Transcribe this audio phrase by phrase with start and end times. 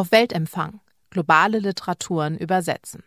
[0.00, 0.80] Auf Weltempfang.
[1.10, 3.02] Globale Literaturen übersetzen.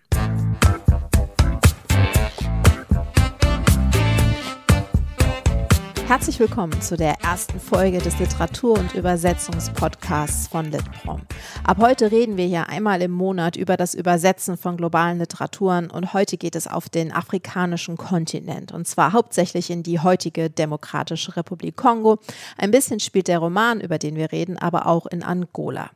[6.14, 11.24] Herzlich willkommen zu der ersten Folge des Literatur- und Übersetzungspodcasts von Litprom.
[11.64, 16.14] Ab heute reden wir hier einmal im Monat über das Übersetzen von globalen Literaturen und
[16.14, 21.78] heute geht es auf den afrikanischen Kontinent und zwar hauptsächlich in die heutige Demokratische Republik
[21.78, 22.20] Kongo.
[22.60, 25.90] Ein bisschen spielt der Roman, über den wir reden, aber auch in Angola.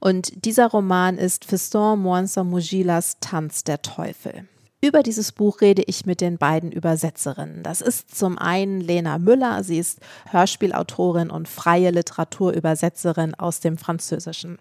[0.00, 4.48] Und dieser Roman ist Fiston Mwansa Mujilas Tanz der Teufel.
[4.80, 7.64] Über dieses Buch rede ich mit den beiden Übersetzerinnen.
[7.64, 9.98] Das ist zum einen Lena Müller, sie ist
[10.30, 14.58] Hörspielautorin und freie Literaturübersetzerin aus dem Französischen.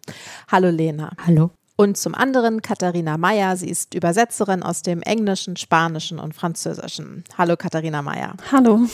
[0.52, 1.12] Hallo Lena.
[1.23, 1.52] Hallo.
[1.76, 7.23] Und zum anderen Katharina Meyer, sie ist Übersetzerin aus dem Englischen, Spanischen und Französischen.
[7.38, 8.34] Hallo Katharina Meyer.
[8.52, 8.88] Hallo.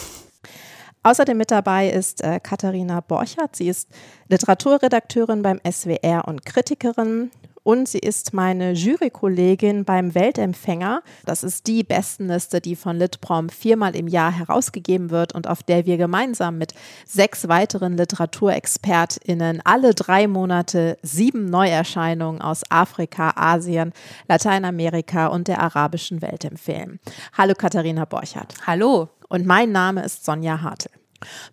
[1.04, 3.56] Außerdem mit dabei ist äh, Katharina Borchert.
[3.56, 3.88] Sie ist
[4.28, 7.32] Literaturredakteurin beim SWR und Kritikerin
[7.64, 11.02] und sie ist meine Jurykollegin beim Weltempfänger.
[11.26, 15.86] Das ist die Bestenliste, die von Litprom viermal im Jahr herausgegeben wird und auf der
[15.86, 16.74] wir gemeinsam mit
[17.06, 23.94] sechs weiteren LiteraturexpertInnen alle drei Monate sieben Neuerscheinungen aus Afrika, Asien,
[24.28, 27.00] Lateinamerika und der arabischen Welt empfehlen.
[27.38, 28.56] Hallo Katharina Borchardt.
[28.68, 29.10] Hallo.
[29.30, 30.92] Und mein Name ist Sonja Hartel.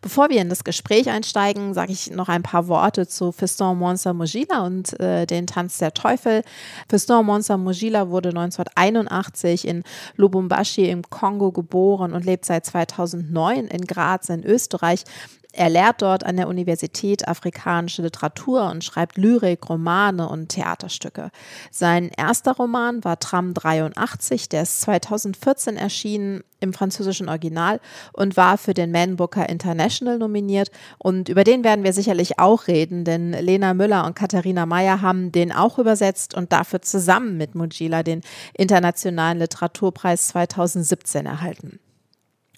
[0.00, 4.12] Bevor wir in das Gespräch einsteigen, sage ich noch ein paar Worte zu Fiston Monsa
[4.12, 6.42] Mojila und äh, den Tanz der Teufel.
[6.88, 9.82] Fiston Monsa Mojila wurde 1981 in
[10.16, 15.04] Lubumbashi im Kongo geboren und lebt seit 2009 in Graz in Österreich.
[15.52, 21.30] Er lehrt dort an der Universität afrikanische Literatur und schreibt Lyrik, Romane und Theaterstücke.
[21.72, 27.80] Sein erster Roman war Tram 83, der ist 2014 erschienen im französischen Original
[28.12, 30.70] und war für den Man Booker International nominiert.
[30.98, 35.32] Und über den werden wir sicherlich auch reden, denn Lena Müller und Katharina Meyer haben
[35.32, 38.20] den auch übersetzt und dafür zusammen mit Mujila den
[38.54, 41.80] Internationalen Literaturpreis 2017 erhalten.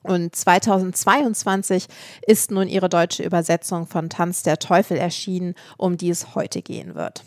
[0.02, 1.86] Und 2022
[2.26, 6.94] ist nun ihre deutsche Übersetzung von Tanz der Teufel erschienen, um die es heute gehen
[6.94, 7.24] wird.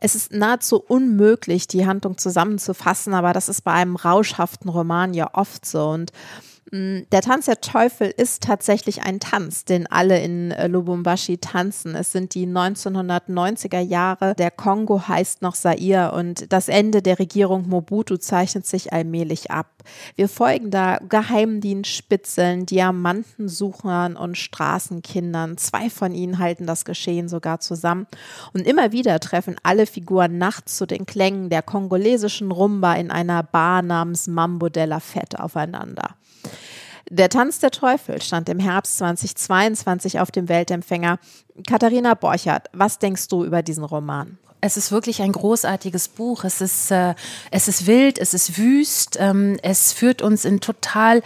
[0.00, 5.30] Es ist nahezu unmöglich, die Handlung zusammenzufassen, aber das ist bei einem rauschhaften Roman ja
[5.32, 5.88] oft so.
[5.88, 6.12] Und
[6.70, 11.94] der Tanz der Teufel ist tatsächlich ein Tanz, den alle in äh, Lubumbashi tanzen.
[11.94, 14.34] Es sind die 1990er Jahre.
[14.34, 19.66] Der Kongo heißt noch Zaire und das Ende der Regierung Mobutu zeichnet sich allmählich ab.
[20.16, 25.56] Wir folgen da Geheimdienstspitzeln, Diamantensuchern und Straßenkindern.
[25.56, 28.06] Zwei von ihnen halten das Geschehen sogar zusammen.
[28.52, 33.42] Und immer wieder treffen alle Figuren nachts zu den Klängen der kongolesischen Rumba in einer
[33.42, 36.17] Bar namens Mambo della Fette aufeinander.
[37.10, 41.18] Der Tanz der Teufel stand im Herbst 2022 auf dem Weltempfänger.
[41.66, 44.38] Katharina Borchert, was denkst du über diesen Roman?
[44.60, 46.44] Es ist wirklich ein großartiges Buch.
[46.44, 47.14] Es ist, äh,
[47.50, 51.22] es ist wild, es ist wüst, ähm, es führt uns in total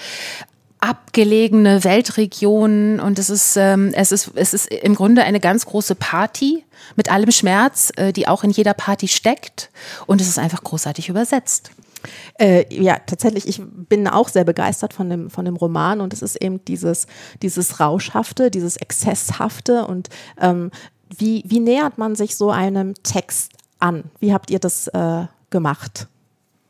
[0.79, 5.95] abgelegene Weltregionen und es ist, ähm, es ist, es ist im Grunde eine ganz große
[5.95, 6.65] Party
[6.97, 9.71] mit allem Schmerz, äh, die auch in jeder Party steckt
[10.07, 11.71] und es ist einfach großartig übersetzt.
[12.39, 16.23] Äh, ja, tatsächlich, ich bin auch sehr begeistert von dem, von dem Roman und es
[16.23, 17.07] ist eben dieses,
[17.43, 20.09] dieses Rauschhafte, dieses Exzesshafte und
[20.41, 20.71] ähm,
[21.17, 24.05] wie, wie nähert man sich so einem Text an?
[24.21, 26.09] Wie habt ihr das äh, gemacht?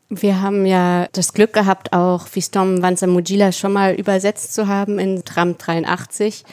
[0.09, 5.23] Wir haben ja das Glück gehabt, auch Fiston Wansamujila schon mal übersetzt zu haben in
[5.23, 6.43] Tram 83.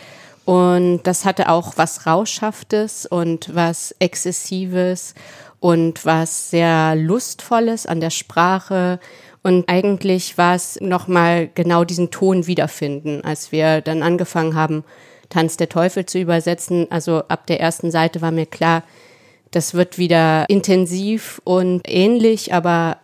[0.44, 5.14] Und das hatte auch was Rauschhaftes und was Exzessives
[5.60, 8.98] und was sehr Lustvolles an der Sprache.
[9.42, 14.84] Und eigentlich war es nochmal genau diesen Ton wiederfinden, als wir dann angefangen haben,
[15.28, 16.86] Tanz der Teufel zu übersetzen.
[16.90, 18.82] Also ab der ersten Seite war mir klar,
[19.50, 22.98] das wird wieder intensiv und ähnlich, aber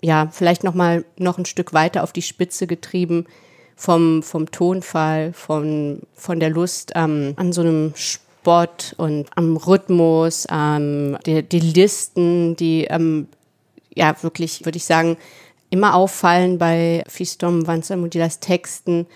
[0.00, 3.26] ja, vielleicht nochmal noch ein Stück weiter auf die Spitze getrieben
[3.76, 7.92] vom, vom Tonfall, von, von der Lust ähm, an so einem
[8.42, 8.66] Spot
[8.96, 13.28] und am Rhythmus, ähm, die, die Listen, die ähm,
[13.94, 15.16] ja wirklich, würde ich sagen,
[15.70, 19.06] immer auffallen bei Fistom Vanzamudilas Texten.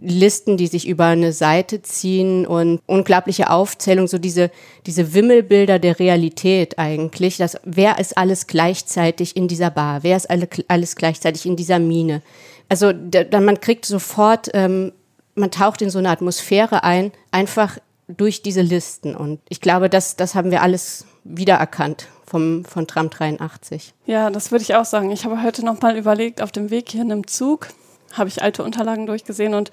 [0.00, 4.50] Listen, die sich über eine Seite ziehen und unglaubliche Aufzählung, so diese,
[4.86, 7.36] diese Wimmelbilder der Realität eigentlich.
[7.36, 10.02] Das, wer ist alles gleichzeitig in dieser Bar?
[10.02, 12.22] Wer ist alle, alles gleichzeitig in dieser Mine?
[12.68, 14.92] Also da, man kriegt sofort, ähm,
[15.34, 19.14] man taucht in so eine Atmosphäre ein, einfach durch diese Listen.
[19.14, 23.94] Und ich glaube, das, das haben wir alles wiedererkannt vom, von Tram 83.
[24.06, 25.10] Ja, das würde ich auch sagen.
[25.10, 27.68] Ich habe heute noch mal überlegt, auf dem Weg hier in einem Zug
[28.12, 29.70] habe ich alte Unterlagen durchgesehen und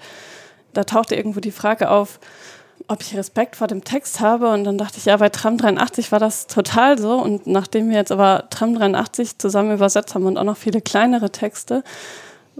[0.72, 2.20] da tauchte irgendwo die Frage auf,
[2.88, 4.50] ob ich Respekt vor dem Text habe.
[4.50, 7.14] Und dann dachte ich, ja, bei Tram 83 war das total so.
[7.14, 11.30] Und nachdem wir jetzt aber Tram 83 zusammen übersetzt haben und auch noch viele kleinere
[11.30, 11.82] Texte,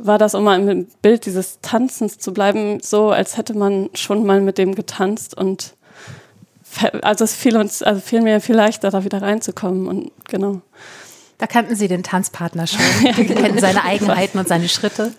[0.03, 4.25] war das, um mal im Bild dieses Tanzens zu bleiben, so, als hätte man schon
[4.25, 5.75] mal mit dem getanzt und
[7.03, 10.61] also es fiel uns, also fiel mir viel leichter, da wieder reinzukommen und genau.
[11.39, 12.81] Da kannten Sie den Tanzpartner schon.
[13.05, 13.41] ja, genau.
[13.41, 15.13] kennen seine Eigenheiten und seine Schritte.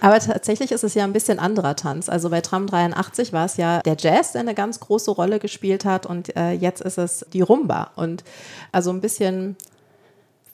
[0.00, 2.08] Aber tatsächlich ist es ja ein bisschen anderer Tanz.
[2.08, 5.84] Also bei Tram 83 war es ja der Jazz, der eine ganz große Rolle gespielt
[5.84, 7.90] hat und äh, jetzt ist es die Rumba.
[7.96, 8.24] Und
[8.72, 9.56] also ein bisschen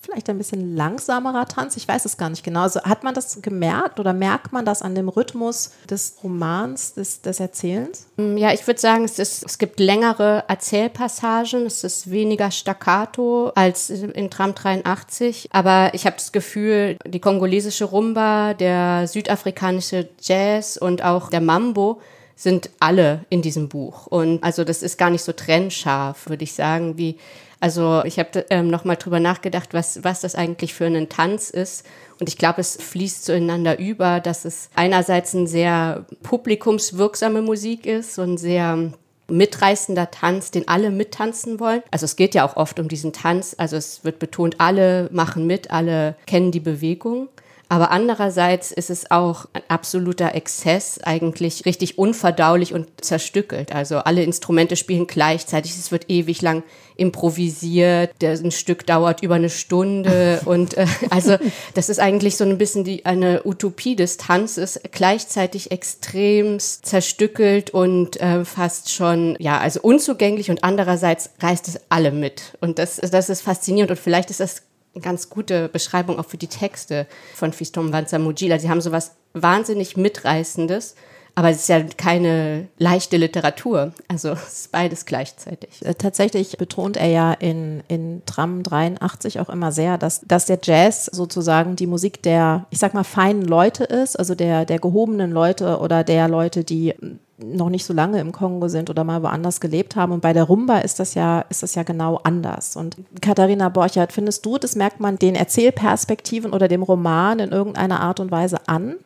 [0.00, 1.76] vielleicht ein bisschen langsamerer Tanz.
[1.76, 2.62] Ich weiß es gar nicht genau.
[2.62, 7.22] Also hat man das gemerkt oder merkt man das an dem Rhythmus des Romans, des,
[7.22, 8.06] des Erzählens?
[8.16, 11.66] Mm, ja, ich würde sagen, es, ist, es gibt längere Erzählpassagen.
[11.66, 15.48] Es ist weniger staccato als in Tram 83.
[15.52, 22.00] Aber ich habe das Gefühl, die kongolesische Rumba, der südafrikanische Jazz und auch der Mambo
[22.36, 24.06] sind alle in diesem Buch.
[24.06, 27.16] Und also das ist gar nicht so trennscharf, würde ich sagen, wie
[27.60, 31.86] also ich habe ähm, nochmal drüber nachgedacht, was, was das eigentlich für einen Tanz ist.
[32.20, 38.18] Und ich glaube, es fließt zueinander über, dass es einerseits eine sehr publikumswirksame Musik ist
[38.18, 38.90] und sehr
[39.28, 41.82] mitreißender Tanz, den alle mittanzen wollen.
[41.90, 43.54] Also es geht ja auch oft um diesen Tanz.
[43.58, 47.28] Also es wird betont, alle machen mit, alle kennen die Bewegung.
[47.68, 53.74] Aber andererseits ist es auch ein absoluter Exzess, eigentlich richtig unverdaulich und zerstückelt.
[53.74, 56.62] Also alle Instrumente spielen gleichzeitig, es wird ewig lang
[56.96, 60.40] improvisiert, ein Stück dauert über eine Stunde.
[60.46, 61.36] Und äh, also
[61.74, 68.20] das ist eigentlich so ein bisschen die eine Utopie des Tanzes, gleichzeitig extrem zerstückelt und
[68.20, 70.50] äh, fast schon ja also unzugänglich.
[70.50, 72.56] Und andererseits reißt es alle mit.
[72.60, 73.90] Und das das ist faszinierend.
[73.90, 74.62] Und vielleicht ist das
[74.96, 78.58] eine ganz gute Beschreibung auch für die Texte von Fiston Vanza Mujila.
[78.58, 80.96] Sie haben sowas wahnsinnig Mitreißendes,
[81.34, 83.92] aber es ist ja keine leichte Literatur.
[84.08, 85.84] Also es ist beides gleichzeitig.
[85.84, 90.58] Äh, tatsächlich betont er ja in, in Tram 83 auch immer sehr, dass, dass der
[90.62, 95.30] Jazz sozusagen die Musik der, ich sag mal, feinen Leute ist, also der, der gehobenen
[95.30, 96.94] Leute oder der Leute, die
[97.38, 100.12] noch nicht so lange im Kongo sind oder mal woanders gelebt haben.
[100.12, 102.76] Und bei der Rumba ist das ja, ist das ja genau anders.
[102.76, 108.00] Und Katharina Borchert, findest du, das merkt man den Erzählperspektiven oder dem Roman in irgendeiner
[108.00, 108.96] Art und Weise an?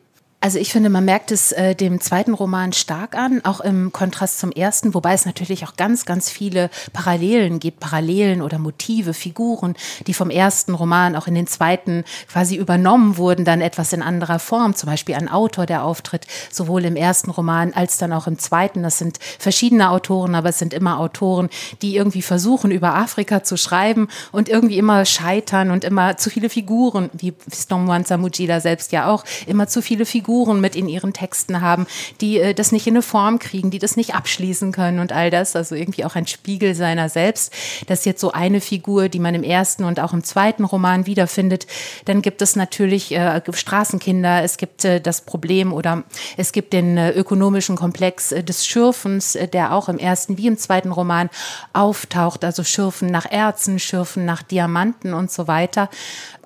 [0.43, 4.39] Also ich finde, man merkt es äh, dem zweiten Roman stark an, auch im Kontrast
[4.39, 9.75] zum ersten, wobei es natürlich auch ganz, ganz viele Parallelen gibt, Parallelen oder Motive, Figuren,
[10.07, 14.39] die vom ersten Roman auch in den zweiten quasi übernommen wurden, dann etwas in anderer
[14.39, 18.39] Form, zum Beispiel ein Autor, der auftritt, sowohl im ersten Roman als dann auch im
[18.39, 18.81] zweiten.
[18.81, 21.49] Das sind verschiedene Autoren, aber es sind immer Autoren,
[21.83, 26.49] die irgendwie versuchen, über Afrika zu schreiben und irgendwie immer scheitern und immer zu viele
[26.49, 31.11] Figuren, wie Stomwanza Mujila selbst ja auch, immer zu viele Figuren Figuren mit in ihren
[31.11, 31.85] Texten haben,
[32.21, 35.29] die äh, das nicht in eine Form kriegen, die das nicht abschließen können und all
[35.29, 35.57] das.
[35.57, 37.51] Also irgendwie auch ein Spiegel seiner selbst.
[37.87, 41.05] Das ist jetzt so eine Figur, die man im ersten und auch im zweiten Roman
[41.05, 41.67] wiederfindet.
[42.05, 46.03] Dann gibt es natürlich äh, Straßenkinder, es gibt äh, das Problem oder
[46.37, 50.47] es gibt den äh, ökonomischen Komplex äh, des Schürfens, äh, der auch im ersten wie
[50.47, 51.29] im zweiten Roman
[51.73, 52.45] auftaucht.
[52.45, 55.89] Also Schürfen nach Erzen, Schürfen nach Diamanten und so weiter.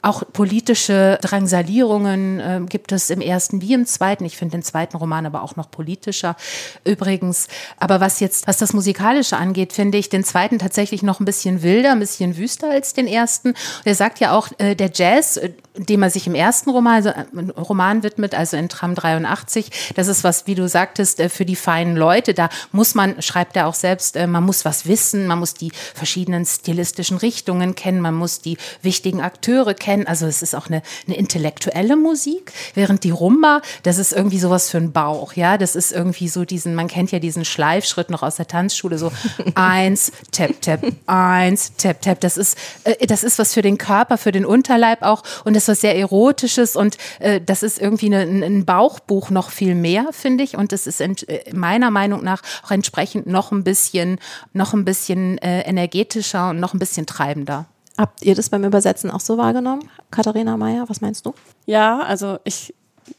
[0.05, 4.23] Auch politische Drangsalierungen äh, gibt es im ersten wie im zweiten.
[4.23, 6.35] Ich finde den zweiten Roman aber auch noch politischer
[6.83, 7.47] übrigens.
[7.79, 11.63] Aber was jetzt, was das Musikalische angeht, finde ich den zweiten tatsächlich noch ein bisschen
[11.63, 13.55] wilder, ein bisschen wüster als den ersten.
[13.83, 17.09] Er sagt ja auch, äh, der Jazz, äh, dem er sich im ersten Roman, also,
[17.09, 17.25] äh,
[17.57, 21.55] Roman widmet, also in Tram 83, das ist was, wie du sagtest, äh, für die
[21.55, 22.33] feinen Leute.
[22.33, 26.45] Da muss man, schreibt er auch selbst, man muss was wissen, man muss die verschiedenen
[26.45, 30.07] stilistischen Richtungen kennen, man muss die wichtigen Akteure kennen.
[30.07, 34.69] Also es ist auch eine, eine intellektuelle Musik, während die Rumba, das ist irgendwie sowas
[34.69, 35.57] für einen Bauch, ja.
[35.57, 39.11] Das ist irgendwie so diesen, man kennt ja diesen Schleifschritt noch aus der Tanzschule, so
[39.55, 42.19] eins, tap, tap, eins, tap, tap.
[42.21, 45.64] Das ist, äh, das ist was für den Körper, für den Unterleib auch und das
[45.65, 50.07] ist was sehr Erotisches und äh, das ist irgendwie eine, ein Bauchbuch noch viel mehr,
[50.11, 50.57] finde ich.
[50.57, 54.19] Und das ist äh, meiner Meinung nach auch entsprechend noch ein bisschen,
[54.53, 57.65] noch ein bisschen äh, energetischer und noch ein bisschen treibender.
[57.97, 59.89] Habt ihr das beim Übersetzen auch so wahrgenommen?
[60.11, 61.33] Katharina Meyer, was meinst du?
[61.65, 62.73] Ja, also ich,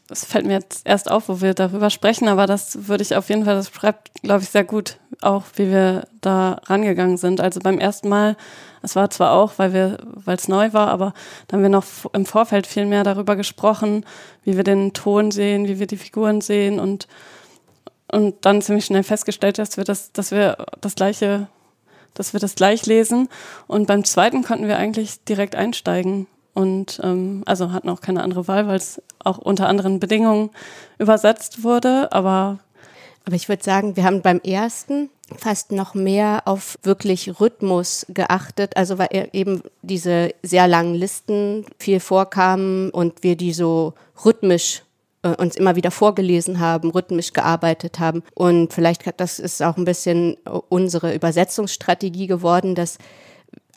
[0.09, 3.29] es fällt mir jetzt erst auf, wo wir darüber sprechen, aber das würde ich auf
[3.29, 7.41] jeden Fall, das schreibt, glaube ich, sehr gut, auch wie wir da rangegangen sind.
[7.41, 8.37] Also beim ersten Mal,
[8.87, 11.13] es war zwar auch, weil wir, weil es neu war, aber
[11.47, 14.05] dann haben wir noch im Vorfeld viel mehr darüber gesprochen,
[14.43, 17.07] wie wir den Ton sehen, wie wir die Figuren sehen und
[18.09, 21.49] und dann ziemlich schnell festgestellt, dass wir das, dass wir das gleiche
[22.13, 23.29] dass wir das gleich lesen.
[23.67, 26.27] Und beim zweiten konnten wir eigentlich direkt einsteigen.
[26.53, 30.49] Und ähm, also hatten auch keine andere Wahl, weil es auch unter anderen Bedingungen
[30.97, 32.11] übersetzt wurde.
[32.11, 32.57] Aber
[33.27, 38.77] Aber ich würde sagen, wir haben beim ersten fast noch mehr auf wirklich Rhythmus geachtet.
[38.77, 44.83] Also weil eben diese sehr langen Listen viel vorkamen und wir die so rhythmisch
[45.23, 48.23] äh, uns immer wieder vorgelesen haben, rhythmisch gearbeitet haben.
[48.33, 50.37] Und vielleicht hat das ist auch ein bisschen
[50.69, 52.97] unsere Übersetzungsstrategie geworden, dass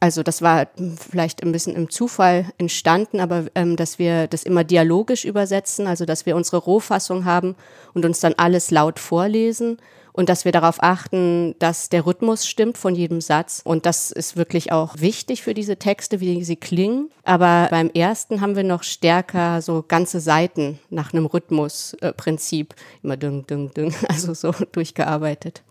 [0.00, 0.66] also das war
[1.10, 6.06] vielleicht ein bisschen im Zufall entstanden, aber ähm, dass wir das immer dialogisch übersetzen, also
[6.06, 7.54] dass wir unsere Rohfassung haben
[7.92, 9.76] und uns dann alles laut vorlesen
[10.12, 13.60] und dass wir darauf achten, dass der Rhythmus stimmt von jedem Satz.
[13.64, 17.10] Und das ist wirklich auch wichtig für diese Texte, wie sie klingen.
[17.22, 23.46] Aber beim ersten haben wir noch stärker so ganze Seiten nach einem Rhythmusprinzip, immer düng,
[23.46, 25.62] düng, düng, also so durchgearbeitet.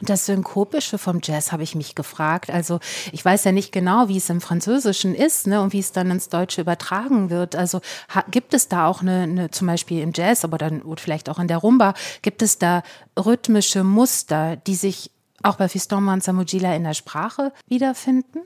[0.00, 2.50] Und das Synkopische vom Jazz habe ich mich gefragt.
[2.50, 2.80] Also
[3.12, 6.10] ich weiß ja nicht genau, wie es im Französischen ist ne, und wie es dann
[6.10, 7.56] ins Deutsche übertragen wird.
[7.56, 7.80] Also
[8.30, 11.48] gibt es da auch eine, eine, zum Beispiel im Jazz, aber dann vielleicht auch in
[11.48, 12.82] der Rumba, gibt es da
[13.18, 15.10] rhythmische Muster, die sich
[15.42, 18.40] auch bei Fiston Manzamujila in der Sprache wiederfinden?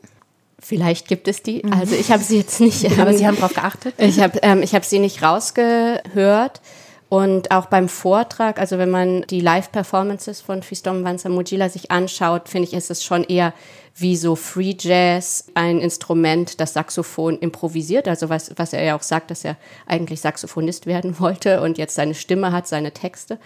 [0.65, 1.63] Vielleicht gibt es die.
[1.71, 2.87] Also ich habe sie jetzt nicht.
[2.99, 3.95] Aber Sie haben darauf geachtet?
[3.99, 6.61] Ich habe ähm, ich hab sie nicht rausgehört.
[7.15, 12.49] Und auch beim Vortrag, also wenn man die Live-Performances von Fiston Vanza Mujila sich anschaut,
[12.49, 13.55] finde ich, ist es schon eher
[13.95, 18.09] wie so Free Jazz, ein Instrument, das Saxophon improvisiert.
[18.09, 19.57] Also was, was er ja auch sagt, dass er
[19.87, 23.39] eigentlich Saxophonist werden wollte und jetzt seine Stimme hat, seine Texte.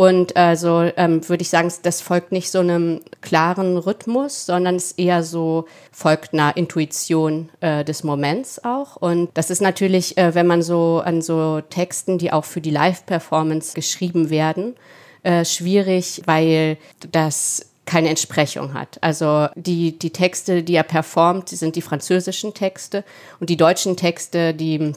[0.00, 4.92] Und also ähm, würde ich sagen, das folgt nicht so einem klaren Rhythmus, sondern es
[4.92, 8.96] eher so folgt einer Intuition äh, des Moments auch.
[8.96, 12.70] Und das ist natürlich, äh, wenn man so an so Texten, die auch für die
[12.70, 14.74] Live-Performance geschrieben werden,
[15.22, 16.78] äh, schwierig, weil
[17.12, 18.96] das keine Entsprechung hat.
[19.02, 23.04] Also die, die Texte, die er performt, sind die französischen Texte
[23.38, 24.94] und die deutschen Texte, die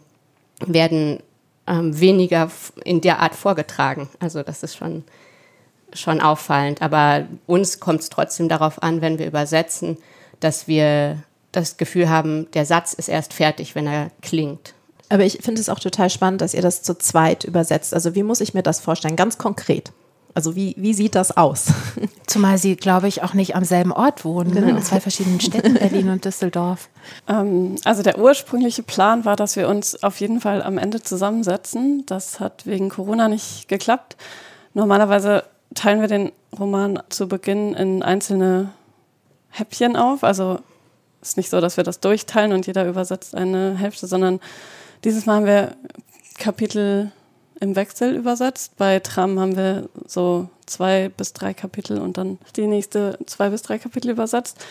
[0.66, 1.20] werden
[1.68, 2.50] ähm, weniger
[2.84, 4.10] in der Art vorgetragen.
[4.20, 5.04] Also das ist schon,
[5.94, 6.82] schon auffallend.
[6.82, 9.98] Aber uns kommt es trotzdem darauf an, wenn wir übersetzen,
[10.40, 11.18] dass wir
[11.52, 14.74] das Gefühl haben, der Satz ist erst fertig, wenn er klingt.
[15.10, 17.94] Aber ich finde es auch total spannend, dass ihr das zu zweit übersetzt.
[17.94, 19.16] Also wie muss ich mir das vorstellen?
[19.16, 19.92] Ganz konkret.
[20.36, 21.68] Also wie, wie sieht das aus?
[22.28, 24.62] Zumal Sie, glaube ich, auch nicht am selben Ort wohnen, ne?
[24.62, 24.78] genau.
[24.78, 26.90] in zwei verschiedenen Städten, Berlin und Düsseldorf.
[27.28, 32.06] Ähm, also der ursprüngliche Plan war, dass wir uns auf jeden Fall am Ende zusammensetzen.
[32.08, 34.18] Das hat wegen Corona nicht geklappt.
[34.74, 35.44] Normalerweise
[35.76, 38.70] teilen wir den Roman zu Beginn in einzelne
[39.50, 40.24] Häppchen auf.
[40.24, 40.60] Also
[41.22, 44.40] es ist nicht so, dass wir das durchteilen und jeder übersetzt eine Hälfte, sondern
[45.04, 45.76] dieses Mal haben wir
[46.38, 47.12] Kapitel
[47.64, 48.78] im Wechsel übersetzt.
[48.78, 53.62] Bei Tram haben wir so zwei bis drei Kapitel und dann die nächste zwei bis
[53.62, 54.64] drei Kapitel übersetzt.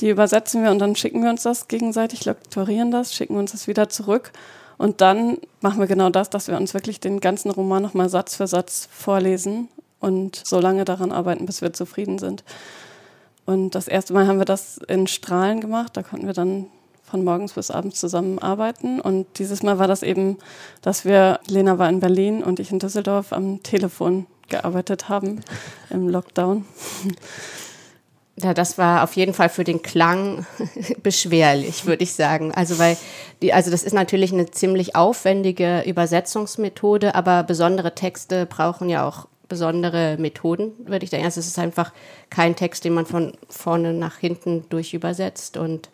[0.00, 3.66] Die übersetzen wir und dann schicken wir uns das gegenseitig, lektorieren das, schicken uns das
[3.66, 4.32] wieder zurück.
[4.78, 8.36] Und dann machen wir genau das, dass wir uns wirklich den ganzen Roman nochmal Satz
[8.36, 9.68] für Satz vorlesen
[10.00, 12.42] und so lange daran arbeiten, bis wir zufrieden sind.
[13.46, 15.96] Und das erste Mal haben wir das in Strahlen gemacht.
[15.96, 16.66] Da konnten wir dann
[17.12, 18.98] von morgens bis abends zusammenarbeiten.
[18.98, 20.38] Und dieses Mal war das eben,
[20.80, 25.42] dass wir, Lena war in Berlin und ich in Düsseldorf am Telefon gearbeitet haben
[25.90, 26.64] im Lockdown.
[28.36, 30.46] Ja, das war auf jeden Fall für den Klang
[31.02, 32.54] beschwerlich, würde ich sagen.
[32.54, 32.96] Also weil
[33.42, 39.28] die, also das ist natürlich eine ziemlich aufwendige Übersetzungsmethode, aber besondere Texte brauchen ja auch
[39.48, 41.26] besondere Methoden, würde ich sagen.
[41.26, 41.92] Also es ist einfach
[42.30, 45.90] kein Text, den man von vorne nach hinten durch übersetzt und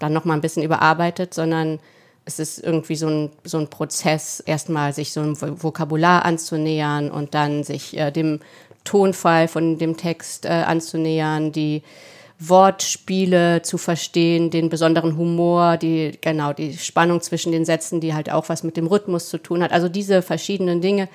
[0.00, 1.78] dann noch mal ein bisschen überarbeitet, sondern
[2.24, 7.34] es ist irgendwie so ein, so ein Prozess, erstmal sich so ein Vokabular anzunähern und
[7.34, 8.40] dann sich äh, dem
[8.84, 11.82] Tonfall von dem Text äh, anzunähern, die
[12.38, 18.30] Wortspiele zu verstehen, den besonderen Humor, die, genau, die Spannung zwischen den Sätzen, die halt
[18.32, 19.72] auch was mit dem Rhythmus zu tun hat.
[19.72, 21.08] Also diese verschiedenen Dinge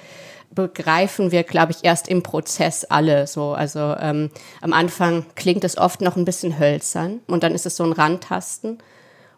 [0.56, 3.54] begreifen wir, glaube ich, erst im Prozess alle so.
[3.54, 4.32] Also ähm,
[4.62, 7.92] am Anfang klingt es oft noch ein bisschen hölzern und dann ist es so ein
[7.92, 8.80] Randtasten.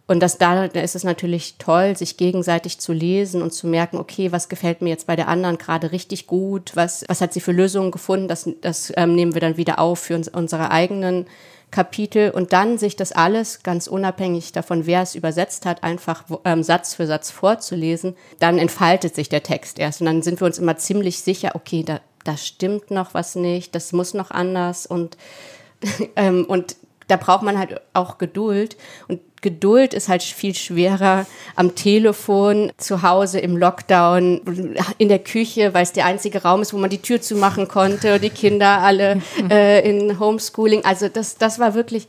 [0.10, 4.32] Und das da, ist es natürlich toll, sich gegenseitig zu lesen und zu merken, okay,
[4.32, 7.52] was gefällt mir jetzt bei der anderen gerade richtig gut, was, was hat sie für
[7.52, 11.26] Lösungen gefunden, das, das ähm, nehmen wir dann wieder auf für uns, unsere eigenen
[11.70, 16.64] Kapitel und dann sich das alles ganz unabhängig davon, wer es übersetzt hat, einfach ähm,
[16.64, 20.02] Satz für Satz vorzulesen, dann entfaltet sich der Text erst.
[20.02, 23.76] Und dann sind wir uns immer ziemlich sicher, okay, da, da stimmt noch was nicht,
[23.76, 25.18] das muss noch anders und,
[26.16, 28.78] ähm, und da braucht man halt auch Geduld.
[29.08, 35.74] Und Geduld ist halt viel schwerer am Telefon, zu Hause im Lockdown, in der Küche,
[35.74, 39.22] weil es der einzige Raum ist, wo man die Tür zumachen konnte, die Kinder alle
[39.50, 40.84] äh, in Homeschooling.
[40.86, 42.08] Also das, das war wirklich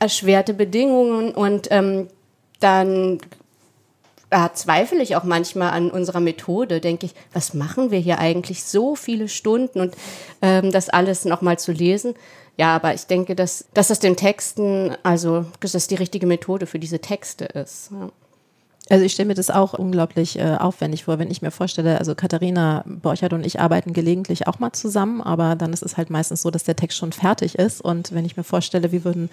[0.00, 2.08] erschwerte Bedingungen und ähm,
[2.60, 3.20] dann
[4.30, 8.64] da zweifle ich auch manchmal an unserer Methode, denke ich, was machen wir hier eigentlich
[8.64, 9.94] so viele Stunden und
[10.42, 12.14] ähm, das alles nochmal zu lesen.
[12.56, 16.66] Ja, aber ich denke, dass, dass das den Texten, also dass das die richtige Methode
[16.66, 17.90] für diese Texte ist.
[17.90, 18.10] Ja.
[18.90, 22.14] Also ich stelle mir das auch unglaublich äh, aufwendig vor, wenn ich mir vorstelle, also
[22.14, 26.42] Katharina Borchert und ich arbeiten gelegentlich auch mal zusammen, aber dann ist es halt meistens
[26.42, 29.30] so, dass der Text schon fertig ist und wenn ich mir vorstelle, wir würden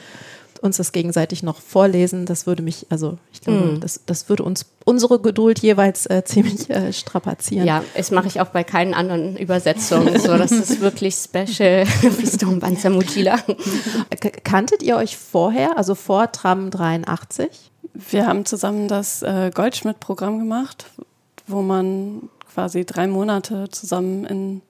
[0.61, 3.79] uns das gegenseitig noch vorlesen, das würde mich, also ich glaube, mm.
[3.81, 7.65] das, das würde uns unsere Geduld jeweils äh, ziemlich äh, strapazieren.
[7.65, 10.19] Ja, das mache ich auch bei keinen anderen Übersetzungen.
[10.19, 11.85] so, das ist wirklich special
[12.17, 13.39] wie Stombanzer Mutila.
[14.43, 17.49] Kanntet ihr euch vorher, also vor Tram 83?
[17.93, 20.85] Wir haben zusammen das äh, Goldschmidt-Programm gemacht,
[21.47, 24.61] wo man quasi drei Monate zusammen in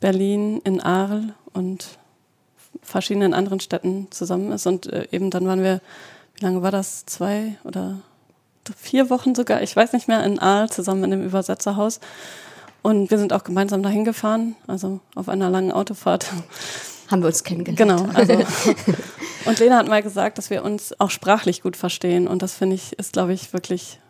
[0.00, 1.98] Berlin, in Arles und
[2.84, 4.66] verschiedenen anderen Städten zusammen ist.
[4.66, 5.80] Und äh, eben dann waren wir,
[6.36, 7.06] wie lange war das?
[7.06, 7.98] Zwei oder
[8.76, 12.00] vier Wochen sogar, ich weiß nicht mehr, in Aal zusammen in dem Übersetzerhaus.
[12.82, 16.26] Und wir sind auch gemeinsam dahin gefahren, also auf einer langen Autofahrt.
[17.10, 17.78] Haben wir uns kennengelernt.
[17.78, 18.18] Genau.
[18.18, 18.32] Also,
[19.44, 22.26] und Lena hat mal gesagt, dass wir uns auch sprachlich gut verstehen.
[22.26, 24.00] Und das finde ich, ist, glaube ich, wirklich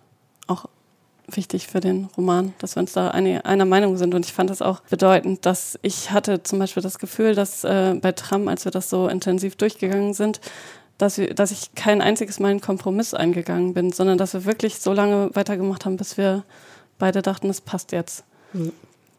[1.29, 4.15] wichtig für den Roman, dass wir uns da eine, einer Meinung sind.
[4.15, 7.95] Und ich fand das auch bedeutend, dass ich hatte zum Beispiel das Gefühl, dass äh,
[8.01, 10.41] bei Tram, als wir das so intensiv durchgegangen sind,
[10.99, 14.79] dass, wir, dass ich kein einziges Mal einen Kompromiss eingegangen bin, sondern dass wir wirklich
[14.79, 16.45] so lange weitergemacht haben, bis wir
[16.99, 18.25] beide dachten, es passt jetzt.
[18.53, 18.73] Mhm.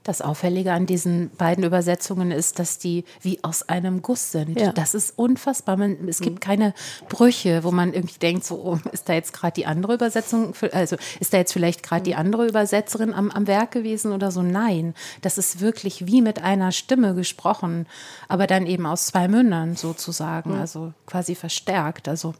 [0.06, 4.60] Das Auffällige an diesen beiden Übersetzungen ist, dass die wie aus einem Guss sind.
[4.60, 4.72] Ja.
[4.72, 5.78] Das ist unfassbar.
[5.78, 6.40] Man, es gibt mhm.
[6.42, 6.74] keine
[7.10, 10.96] Brüche, wo man irgendwie denkt, so oh, ist da jetzt gerade die andere Übersetzung, also
[11.20, 12.20] ist da jetzt vielleicht gerade die mhm.
[12.20, 14.44] andere Übersetzerin am, am Werk gewesen oder so?
[14.44, 17.88] Nein, das ist wirklich wie mit einer Stimme gesprochen,
[18.28, 20.60] aber dann eben aus zwei Mündern sozusagen, mhm.
[20.62, 22.08] also quasi verstärkt.
[22.08, 22.36] Also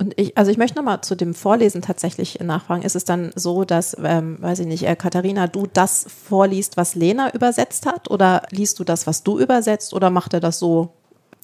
[0.00, 2.82] und ich, also ich möchte nochmal zu dem Vorlesen tatsächlich nachfragen.
[2.82, 6.94] Ist es dann so, dass, ähm, weiß ich nicht, äh, Katharina, du das vorliest, was
[6.94, 8.10] Lena übersetzt hat?
[8.10, 9.92] Oder liest du das, was du übersetzt?
[9.92, 10.88] Oder macht er das so?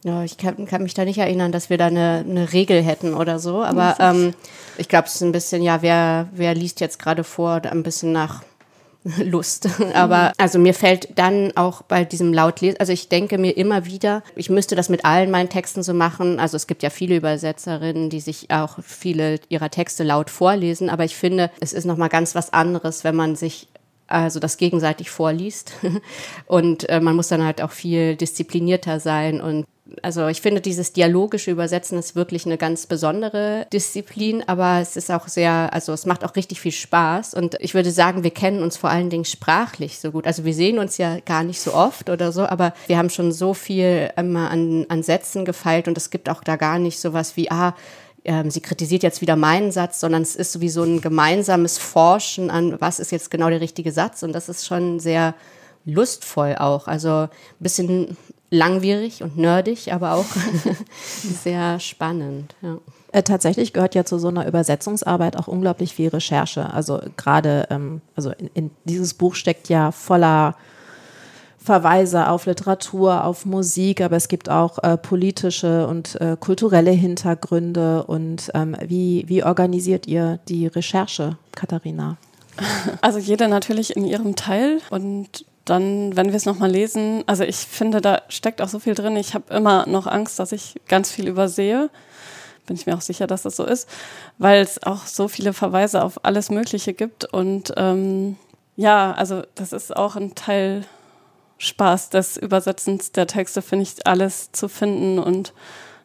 [0.04, 3.12] Ja, ich kann, kann mich da nicht erinnern, dass wir da eine, eine Regel hätten
[3.12, 3.62] oder so.
[3.62, 4.32] Aber ähm,
[4.78, 8.12] ich glaube, es ist ein bisschen, ja, wer, wer liest jetzt gerade vor, ein bisschen
[8.12, 8.42] nach
[9.24, 9.68] Lust.
[9.94, 14.22] Aber also mir fällt dann auch bei diesem Lautlesen, also ich denke mir immer wieder,
[14.34, 16.40] ich müsste das mit allen meinen Texten so machen.
[16.40, 21.04] Also es gibt ja viele Übersetzerinnen, die sich auch viele ihrer Texte laut vorlesen, aber
[21.04, 23.68] ich finde, es ist noch mal ganz was anderes, wenn man sich
[24.08, 25.72] also das gegenseitig vorliest.
[26.46, 29.66] Und äh, man muss dann halt auch viel disziplinierter sein und
[30.02, 35.10] also ich finde, dieses dialogische Übersetzen ist wirklich eine ganz besondere Disziplin, aber es ist
[35.10, 38.62] auch sehr, also es macht auch richtig viel Spaß und ich würde sagen, wir kennen
[38.62, 40.26] uns vor allen Dingen sprachlich so gut.
[40.26, 43.30] Also wir sehen uns ja gar nicht so oft oder so, aber wir haben schon
[43.30, 47.36] so viel immer an, an Sätzen gefeilt und es gibt auch da gar nicht sowas
[47.36, 47.74] wie, ah,
[48.24, 52.50] ähm, sie kritisiert jetzt wieder meinen Satz, sondern es ist wie so ein gemeinsames Forschen
[52.50, 55.34] an, was ist jetzt genau der richtige Satz und das ist schon sehr
[55.84, 56.88] lustvoll auch.
[56.88, 57.28] Also ein
[57.60, 58.16] bisschen
[58.50, 60.26] langwierig und nerdig, aber auch
[61.42, 62.54] sehr spannend.
[62.62, 62.78] Ja.
[63.12, 66.72] Äh, tatsächlich gehört ja zu so einer Übersetzungsarbeit auch unglaublich viel Recherche.
[66.72, 70.54] Also gerade, ähm, also in, in, dieses Buch steckt ja voller
[71.58, 78.04] Verweise auf Literatur, auf Musik, aber es gibt auch äh, politische und äh, kulturelle Hintergründe.
[78.04, 82.18] Und ähm, wie, wie organisiert ihr die Recherche, Katharina?
[83.00, 87.56] Also jeder natürlich in ihrem Teil und dann, wenn wir es nochmal lesen, also ich
[87.56, 89.16] finde, da steckt auch so viel drin.
[89.16, 91.90] Ich habe immer noch Angst, dass ich ganz viel übersehe.
[92.66, 93.88] Bin ich mir auch sicher, dass das so ist,
[94.38, 97.24] weil es auch so viele Verweise auf alles Mögliche gibt.
[97.24, 98.36] Und ähm,
[98.76, 100.84] ja, also das ist auch ein Teil
[101.58, 105.52] Spaß des Übersetzens der Texte, finde ich, alles zu finden und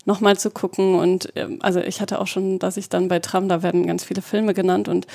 [0.05, 0.95] nochmal zu gucken.
[0.95, 4.03] Und ähm, also ich hatte auch schon, dass ich dann bei Tram, da werden ganz
[4.03, 5.07] viele Filme genannt und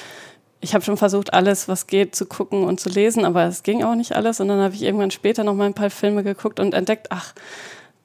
[0.61, 3.85] ich habe schon versucht, alles, was geht, zu gucken und zu lesen, aber es ging
[3.85, 4.40] auch nicht alles.
[4.40, 7.35] Und dann habe ich irgendwann später noch mal ein paar Filme geguckt und entdeckt, ach,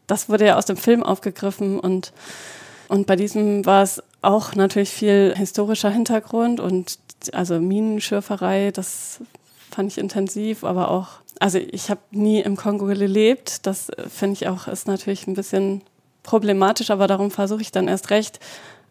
[0.07, 1.79] das wurde ja aus dem Film aufgegriffen.
[1.79, 2.11] Und,
[2.87, 6.99] und bei diesem war es auch natürlich viel historischer Hintergrund und
[7.33, 9.21] also Minenschürferei, das
[9.69, 11.07] fand ich intensiv, aber auch,
[11.39, 13.65] also ich habe nie im Kongo gelebt.
[13.65, 15.81] Das finde ich auch, ist natürlich ein bisschen
[16.23, 18.39] problematisch, aber darum versuche ich dann erst recht,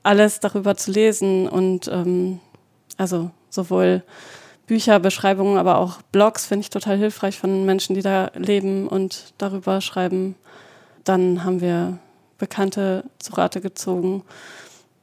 [0.03, 2.41] alles darüber zu lesen und ähm,
[3.01, 4.03] also sowohl
[4.67, 9.33] Bücher, Beschreibungen, aber auch Blogs finde ich total hilfreich von Menschen, die da leben und
[9.39, 10.37] darüber schreiben.
[11.03, 11.99] Dann haben wir
[12.39, 14.23] Bekannte zu Rate gezogen.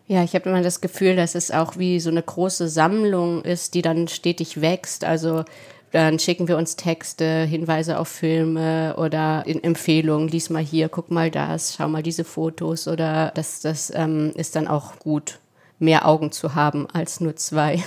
[0.08, 3.74] Ja, ich habe immer das Gefühl, dass es auch wie so eine große Sammlung ist,
[3.74, 5.04] die dann stetig wächst.
[5.04, 5.44] Also
[5.92, 11.30] dann schicken wir uns Texte, Hinweise auf Filme oder Empfehlungen, lies mal hier, guck mal
[11.30, 15.40] das, schau mal diese Fotos oder das, das ähm, ist dann auch gut
[15.80, 17.84] mehr Augen zu haben als nur zwei.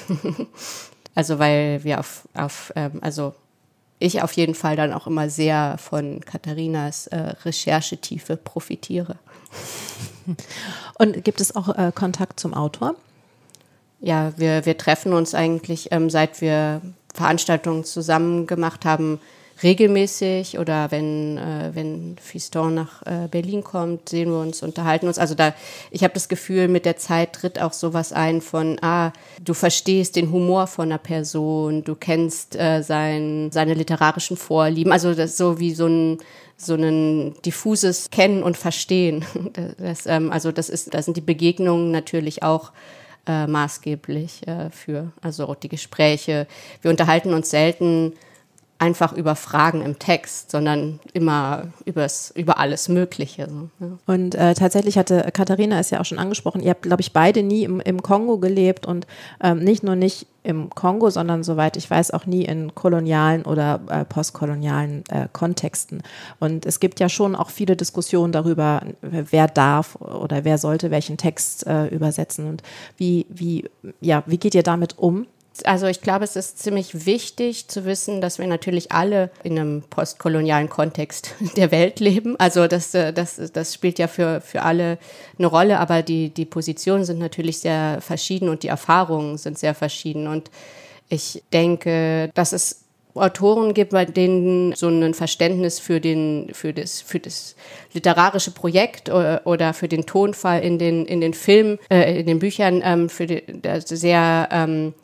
[1.15, 3.35] also weil wir auf, auf ähm, also
[3.99, 9.17] ich auf jeden Fall dann auch immer sehr von Katharinas äh, Recherchetiefe profitiere.
[10.99, 12.95] Und gibt es auch äh, Kontakt zum Autor?
[14.01, 16.81] Ja, wir, wir treffen uns eigentlich, ähm, seit wir
[17.13, 19.21] Veranstaltungen zusammen gemacht haben,
[19.63, 25.19] regelmäßig oder wenn, äh, wenn Fiston nach äh, Berlin kommt, sehen wir uns, unterhalten uns.
[25.19, 25.55] Also da,
[25.91, 30.17] ich habe das Gefühl, mit der Zeit tritt auch sowas ein von, ah, du verstehst
[30.17, 34.93] den Humor von einer Person, du kennst äh, sein, seine literarischen Vorlieben.
[34.93, 36.19] Also das ist so wie so ein
[36.63, 39.25] so ein diffuses Kennen und Verstehen.
[39.79, 42.73] Das, ähm, also das ist, da sind die Begegnungen natürlich auch
[43.27, 46.47] äh, maßgeblich äh, für, also die Gespräche.
[46.83, 48.13] Wir unterhalten uns selten
[48.81, 53.47] einfach über Fragen im Text, sondern immer übers, über alles Mögliche.
[53.47, 53.99] So, ja.
[54.07, 57.43] Und äh, tatsächlich hatte Katharina es ja auch schon angesprochen, ihr habt, glaube ich, beide
[57.43, 59.07] nie im, im Kongo gelebt und
[59.43, 63.81] ähm, nicht nur nicht im Kongo, sondern soweit ich weiß auch nie in kolonialen oder
[63.91, 66.03] äh, postkolonialen äh, Kontexten.
[66.39, 71.19] Und es gibt ja schon auch viele Diskussionen darüber, wer darf oder wer sollte welchen
[71.19, 72.63] Text äh, übersetzen und
[72.97, 73.69] wie, wie,
[74.01, 75.27] ja, wie geht ihr damit um?
[75.67, 79.83] Also ich glaube, es ist ziemlich wichtig zu wissen, dass wir natürlich alle in einem
[79.83, 82.37] postkolonialen Kontext der Welt leben.
[82.39, 84.99] Also das, äh, das, das spielt ja für, für alle
[85.39, 89.75] eine Rolle, aber die, die Positionen sind natürlich sehr verschieden und die Erfahrungen sind sehr
[89.75, 90.27] verschieden.
[90.27, 90.51] Und
[91.09, 97.01] ich denke, dass es Autoren gibt, bei denen so ein Verständnis für, den, für, das,
[97.01, 97.57] für das
[97.93, 102.39] literarische Projekt oder, oder für den Tonfall in den, in den Filmen, äh, in den
[102.39, 103.43] Büchern, ähm, für die,
[103.85, 104.95] sehr ähm,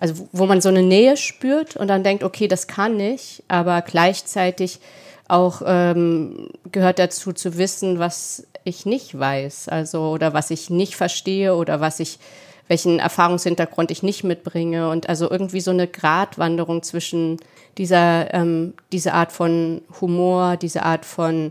[0.00, 3.82] also wo man so eine Nähe spürt und dann denkt, okay, das kann ich, aber
[3.82, 4.80] gleichzeitig
[5.28, 10.96] auch ähm, gehört dazu zu wissen, was ich nicht weiß, also oder was ich nicht
[10.96, 12.18] verstehe oder was ich
[12.66, 14.90] welchen Erfahrungshintergrund ich nicht mitbringe.
[14.90, 17.38] Und also irgendwie so eine Gratwanderung zwischen
[17.76, 21.50] dieser ähm, diese Art von Humor, diese Art von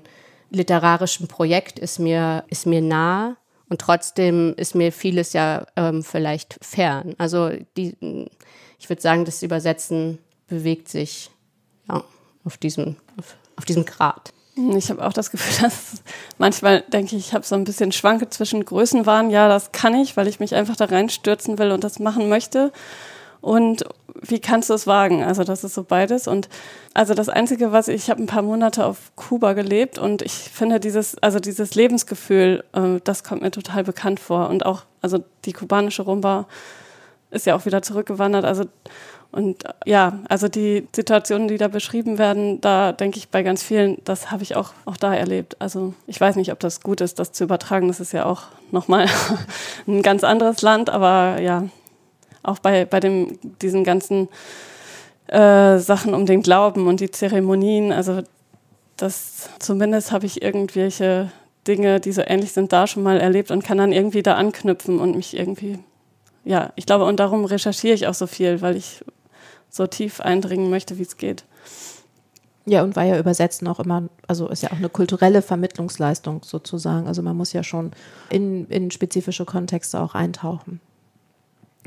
[0.50, 3.36] literarischem Projekt ist mir ist mir nah
[3.70, 7.16] und trotzdem ist mir vieles ja ähm, vielleicht fern.
[7.18, 7.96] Also die,
[8.80, 11.30] ich würde sagen, das Übersetzen bewegt sich
[11.88, 12.04] ja,
[12.44, 14.34] auf, diesem, auf, auf diesem Grad.
[14.76, 16.02] Ich habe auch das Gefühl, dass
[16.38, 19.30] manchmal denke ich, ich habe so ein bisschen Schwanke zwischen Größenwahn.
[19.30, 22.72] Ja, das kann ich, weil ich mich einfach da reinstürzen will und das machen möchte
[23.42, 23.84] und
[24.22, 25.24] wie kannst du es wagen?
[25.24, 26.28] Also das ist so beides.
[26.28, 26.50] Und
[26.94, 30.34] also das Einzige, was ich, ich habe ein paar Monate auf Kuba gelebt und ich
[30.34, 34.50] finde dieses, also dieses Lebensgefühl, äh, das kommt mir total bekannt vor.
[34.50, 36.48] Und auch, also die kubanische Rumba
[37.32, 38.44] ist ja auch wieder zurückgewandert.
[38.44, 38.66] Also
[39.32, 44.00] und ja, also die Situationen, die da beschrieben werden, da denke ich bei ganz vielen,
[44.04, 45.56] das habe ich auch, auch da erlebt.
[45.60, 47.88] Also ich weiß nicht, ob das gut ist, das zu übertragen.
[47.88, 49.06] Das ist ja auch nochmal
[49.88, 51.66] ein ganz anderes Land, aber ja,
[52.44, 54.30] auch bei, bei dem, diesen ganzen
[55.28, 57.92] äh, Sachen um den Glauben und die Zeremonien.
[57.92, 58.22] Also
[58.98, 61.32] das zumindest habe ich irgendwelche
[61.68, 65.00] Dinge, die so ähnlich sind, da schon mal erlebt und kann dann irgendwie da anknüpfen
[65.00, 65.80] und mich irgendwie,
[66.44, 69.04] ja, ich glaube, und darum recherchiere ich auch so viel, weil ich
[69.70, 71.46] so tief eindringen möchte, wie es geht.
[72.66, 77.08] Ja, und weil ja Übersetzen auch immer, also ist ja auch eine kulturelle Vermittlungsleistung sozusagen.
[77.08, 77.92] Also man muss ja schon
[78.30, 80.80] in, in spezifische Kontexte auch eintauchen.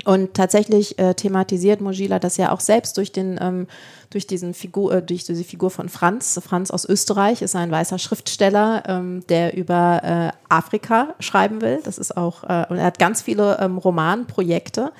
[0.05, 3.67] Und tatsächlich äh, thematisiert Mogila das ja auch selbst durch den ähm,
[4.09, 6.39] durch diesen Figur äh, durch diese Figur von Franz.
[6.45, 11.79] Franz aus Österreich ist ein weißer Schriftsteller, ähm, der über äh, Afrika schreiben will.
[11.85, 14.91] Das ist auch äh, und er hat ganz viele ähm, Romanprojekte.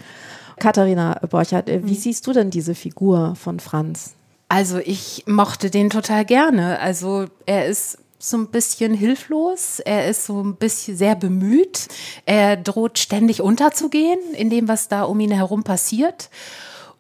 [0.58, 1.96] Katharina Borchert, äh, wie mhm.
[1.96, 4.14] siehst du denn diese Figur von Franz?
[4.48, 6.80] Also ich mochte den total gerne.
[6.80, 9.80] Also er ist so ein bisschen hilflos.
[9.80, 11.88] Er ist so ein bisschen sehr bemüht.
[12.26, 16.30] Er droht ständig unterzugehen in dem, was da um ihn herum passiert.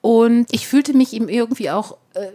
[0.01, 2.27] Und ich fühlte mich ihm irgendwie auch äh,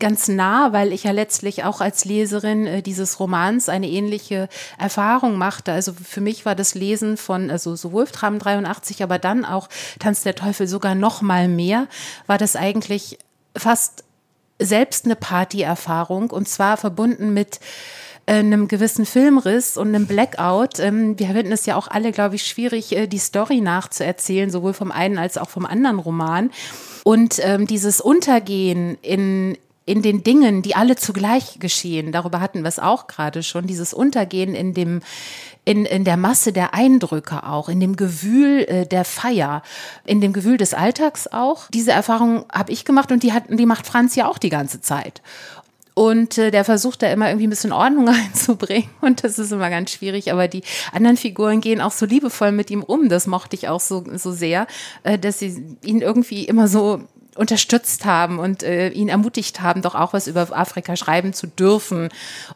[0.00, 5.38] ganz nah, weil ich ja letztlich auch als Leserin äh, dieses Romans eine ähnliche Erfahrung
[5.38, 5.70] machte.
[5.70, 9.68] Also für mich war das Lesen von also so Wolfram 83, aber dann auch
[10.00, 11.86] Tanz der Teufel sogar noch mal mehr,
[12.26, 13.16] war das eigentlich
[13.56, 14.02] fast
[14.58, 17.60] selbst eine Partyerfahrung und zwar verbunden mit
[18.28, 20.78] einem gewissen Filmriss und einem Blackout.
[20.78, 24.74] Ähm, wir finden es ja auch alle, glaube ich, schwierig, äh, die Story nachzuerzählen, sowohl
[24.74, 26.50] vom einen als auch vom anderen Roman.
[27.04, 32.68] Und ähm, dieses Untergehen in, in den Dingen, die alle zugleich geschehen, darüber hatten wir
[32.68, 35.00] es auch gerade schon, dieses Untergehen in dem,
[35.64, 39.62] in, in der Masse der Eindrücke auch, in dem Gewühl äh, der Feier,
[40.04, 41.68] in dem Gewühl des Alltags auch.
[41.70, 44.82] Diese Erfahrung habe ich gemacht und die, hat, die macht Franz ja auch die ganze
[44.82, 45.22] Zeit.
[45.98, 48.88] Und äh, der versucht da immer irgendwie ein bisschen Ordnung reinzubringen.
[49.00, 50.30] Und das ist immer ganz schwierig.
[50.30, 53.08] Aber die anderen Figuren gehen auch so liebevoll mit ihm um.
[53.08, 54.68] Das mochte ich auch so, so sehr,
[55.02, 57.00] äh, dass sie ihn irgendwie immer so
[57.38, 62.08] unterstützt haben und äh, ihn ermutigt haben, doch auch was über Afrika schreiben zu dürfen.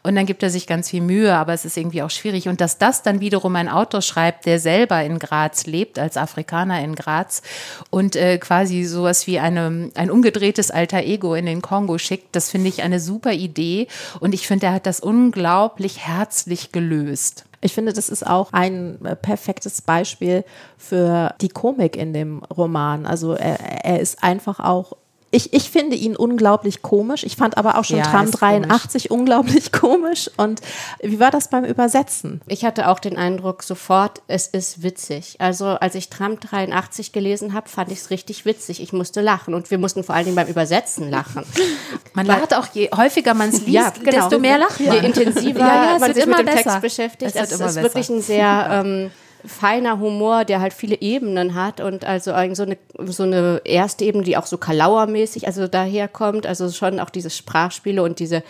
[0.03, 2.49] Und dann gibt er sich ganz viel Mühe, aber es ist irgendwie auch schwierig.
[2.49, 6.83] Und dass das dann wiederum ein Autor schreibt, der selber in Graz lebt, als Afrikaner
[6.83, 7.41] in Graz
[7.89, 12.49] und äh, quasi sowas wie eine, ein umgedrehtes alter Ego in den Kongo schickt, das
[12.49, 13.87] finde ich eine super Idee.
[14.19, 17.45] Und ich finde, er hat das unglaublich herzlich gelöst.
[17.63, 20.43] Ich finde, das ist auch ein äh, perfektes Beispiel
[20.77, 23.05] für die Komik in dem Roman.
[23.05, 24.97] Also er, er ist einfach auch
[25.33, 27.23] ich, ich finde ihn unglaublich komisch.
[27.23, 29.19] Ich fand aber auch schon ja, Tram 83 komisch.
[29.19, 30.29] unglaublich komisch.
[30.37, 30.61] Und
[31.01, 32.41] wie war das beim Übersetzen?
[32.47, 35.37] Ich hatte auch den Eindruck sofort, es ist witzig.
[35.39, 38.79] Also als ich Tram 83 gelesen habe, fand ich es richtig witzig.
[38.79, 41.43] Ich musste lachen und wir mussten vor allen Dingen beim Übersetzen lachen.
[42.13, 44.11] Man lacht auch, je häufiger man es liest, ja, genau.
[44.11, 44.93] desto mehr lacht man.
[44.93, 46.63] Je intensiver ja, man sich mit dem besser.
[46.63, 47.35] Text beschäftigt.
[47.35, 47.81] Es, es ist besser.
[47.81, 48.67] wirklich ein sehr...
[48.85, 49.11] Ähm,
[49.45, 54.23] feiner Humor, der halt viele Ebenen hat und also so eine, so eine erste Ebene,
[54.23, 58.43] die auch so Kalauermäßig also daherkommt, also schon auch diese Sprachspiele und diese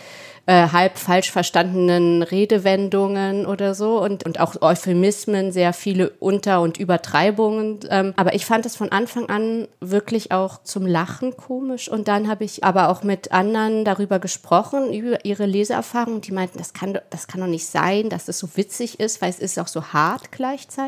[0.46, 6.76] äh, halb falsch verstandenen Redewendungen oder so und, und auch Euphemismen, sehr viele Unter- und
[6.76, 7.80] Übertreibungen.
[7.88, 11.88] Ähm, aber ich fand es von Anfang an wirklich auch zum Lachen komisch.
[11.88, 16.20] Und dann habe ich aber auch mit anderen darüber gesprochen, über ihre Leseerfahrungen.
[16.20, 19.30] Die meinten, das kann, das kann doch nicht sein, dass das so witzig ist, weil
[19.30, 20.83] es ist auch so hart gleichzeitig.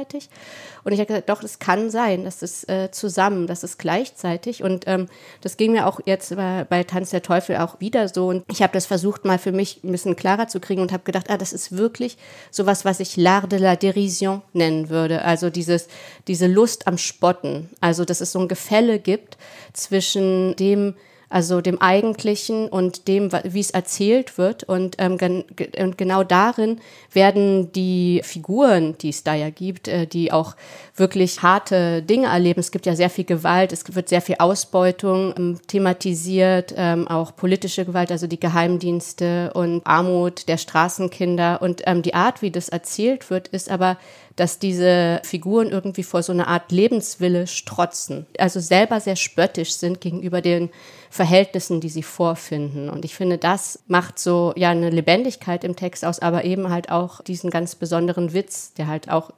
[0.84, 4.62] Und ich habe gesagt, doch, es kann sein, dass es äh, zusammen, dass es gleichzeitig.
[4.62, 5.08] Und ähm,
[5.40, 8.28] das ging mir auch jetzt bei, bei Tanz der Teufel auch wieder so.
[8.28, 11.04] Und ich habe das versucht mal für mich ein bisschen klarer zu kriegen und habe
[11.04, 12.16] gedacht, ah, das ist wirklich
[12.50, 15.22] sowas, was ich l'art de la dérision nennen würde.
[15.22, 15.88] Also dieses,
[16.28, 17.70] diese Lust am Spotten.
[17.80, 19.36] Also, dass es so ein Gefälle gibt
[19.72, 20.94] zwischen dem,
[21.28, 24.64] also dem Eigentlichen und dem, wie es erzählt wird.
[24.64, 25.44] Und, ähm, gen
[25.78, 26.80] und genau darin
[27.12, 30.54] werden die Figuren, die es da ja gibt, äh, die auch
[30.94, 32.60] wirklich harte Dinge erleben.
[32.60, 37.34] Es gibt ja sehr viel Gewalt, es wird sehr viel Ausbeutung ähm, thematisiert, ähm, auch
[37.34, 41.60] politische Gewalt, also die Geheimdienste und Armut der Straßenkinder.
[41.60, 43.98] Und ähm, die Art, wie das erzählt wird, ist aber
[44.36, 50.00] dass diese Figuren irgendwie vor so einer Art Lebenswille strotzen, also selber sehr spöttisch sind
[50.00, 50.70] gegenüber den
[51.10, 52.90] Verhältnissen, die sie vorfinden.
[52.90, 56.90] Und ich finde, das macht so ja eine Lebendigkeit im Text aus, aber eben halt
[56.90, 59.30] auch diesen ganz besonderen Witz, der halt auch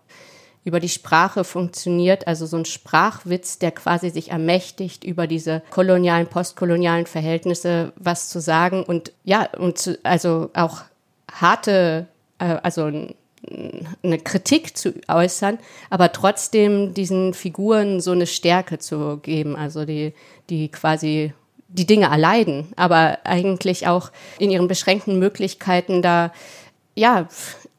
[0.64, 6.26] über die Sprache funktioniert, also so ein Sprachwitz, der quasi sich ermächtigt, über diese kolonialen,
[6.26, 10.82] postkolonialen Verhältnisse was zu sagen und ja, und zu, also auch
[11.32, 12.06] harte,
[12.38, 12.90] äh, also
[14.02, 15.58] eine Kritik zu äußern,
[15.90, 20.12] aber trotzdem diesen Figuren so eine Stärke zu geben, also die,
[20.50, 21.32] die quasi
[21.68, 26.32] die Dinge erleiden, aber eigentlich auch in ihren beschränkten Möglichkeiten da
[26.94, 27.28] ja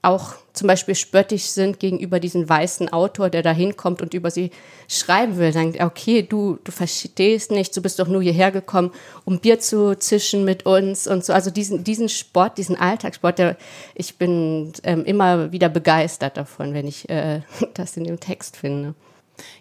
[0.02, 4.52] auch zum Beispiel spöttisch sind gegenüber diesem weißen Autor, der da hinkommt und über sie
[4.88, 5.52] schreiben will.
[5.52, 8.92] Sagen, okay, du, du verstehst nicht, du bist doch nur hierher gekommen,
[9.26, 11.34] um Bier zu zischen mit uns und so.
[11.34, 13.58] Also diesen, diesen Sport, diesen Alltagssport, der,
[13.94, 17.42] ich bin ähm, immer wieder begeistert davon, wenn ich äh,
[17.74, 18.96] das in dem Text finde.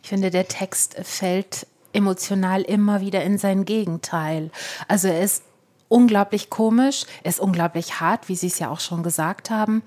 [0.03, 4.51] Ich finde, der Text fällt emotional immer wieder in sein Gegenteil.
[4.87, 5.43] Also er ist
[5.89, 9.83] unglaublich komisch, er ist unglaublich hart, wie Sie es ja auch schon gesagt haben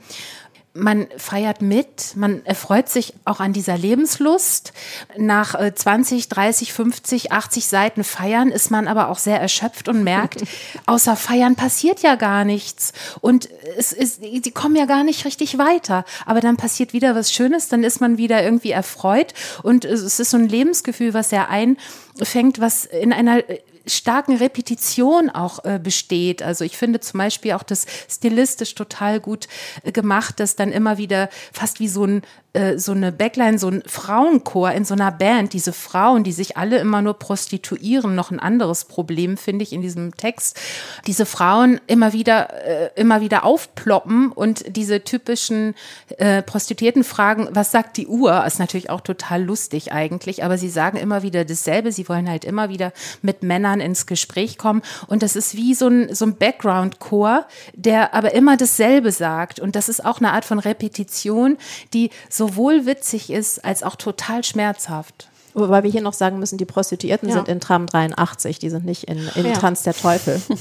[0.73, 4.71] man feiert mit, man erfreut sich auch an dieser Lebenslust.
[5.17, 10.43] Nach 20, 30, 50, 80 Seiten Feiern ist man aber auch sehr erschöpft und merkt,
[10.85, 12.93] außer Feiern passiert ja gar nichts.
[13.19, 16.05] Und es ist, die kommen ja gar nicht richtig weiter.
[16.25, 19.33] Aber dann passiert wieder was Schönes, dann ist man wieder irgendwie erfreut.
[19.63, 23.43] Und es ist so ein Lebensgefühl, was er einfängt, was in einer
[23.85, 26.43] starken Repetition auch äh, besteht.
[26.43, 29.47] Also ich finde zum Beispiel auch das stilistisch total gut
[29.83, 32.21] äh, gemacht, dass dann immer wieder fast wie so ein
[32.53, 36.57] äh, so eine Backline, so ein Frauenchor in so einer Band, diese Frauen, die sich
[36.57, 40.59] alle immer nur prostituieren, noch ein anderes Problem, finde ich, in diesem Text.
[41.07, 45.75] Diese Frauen immer wieder, äh, immer wieder aufploppen und diese typischen
[46.17, 48.45] äh, Prostituierten fragen, was sagt die Uhr?
[48.45, 51.93] Ist natürlich auch total lustig eigentlich, aber sie sagen immer wieder dasselbe.
[51.93, 55.87] Sie wollen halt immer wieder mit Männern ins Gespräch kommen und das ist wie so
[55.87, 60.43] ein, so ein Background-Chor, der aber immer dasselbe sagt und das ist auch eine Art
[60.43, 61.57] von Repetition,
[61.93, 65.29] die so sowohl witzig ist als auch total schmerzhaft.
[65.53, 67.35] Wobei wir hier noch sagen müssen, die Prostituierten ja.
[67.35, 69.53] sind in Tram 83, die sind nicht in, in ja.
[69.53, 70.41] Tanz der Teufel.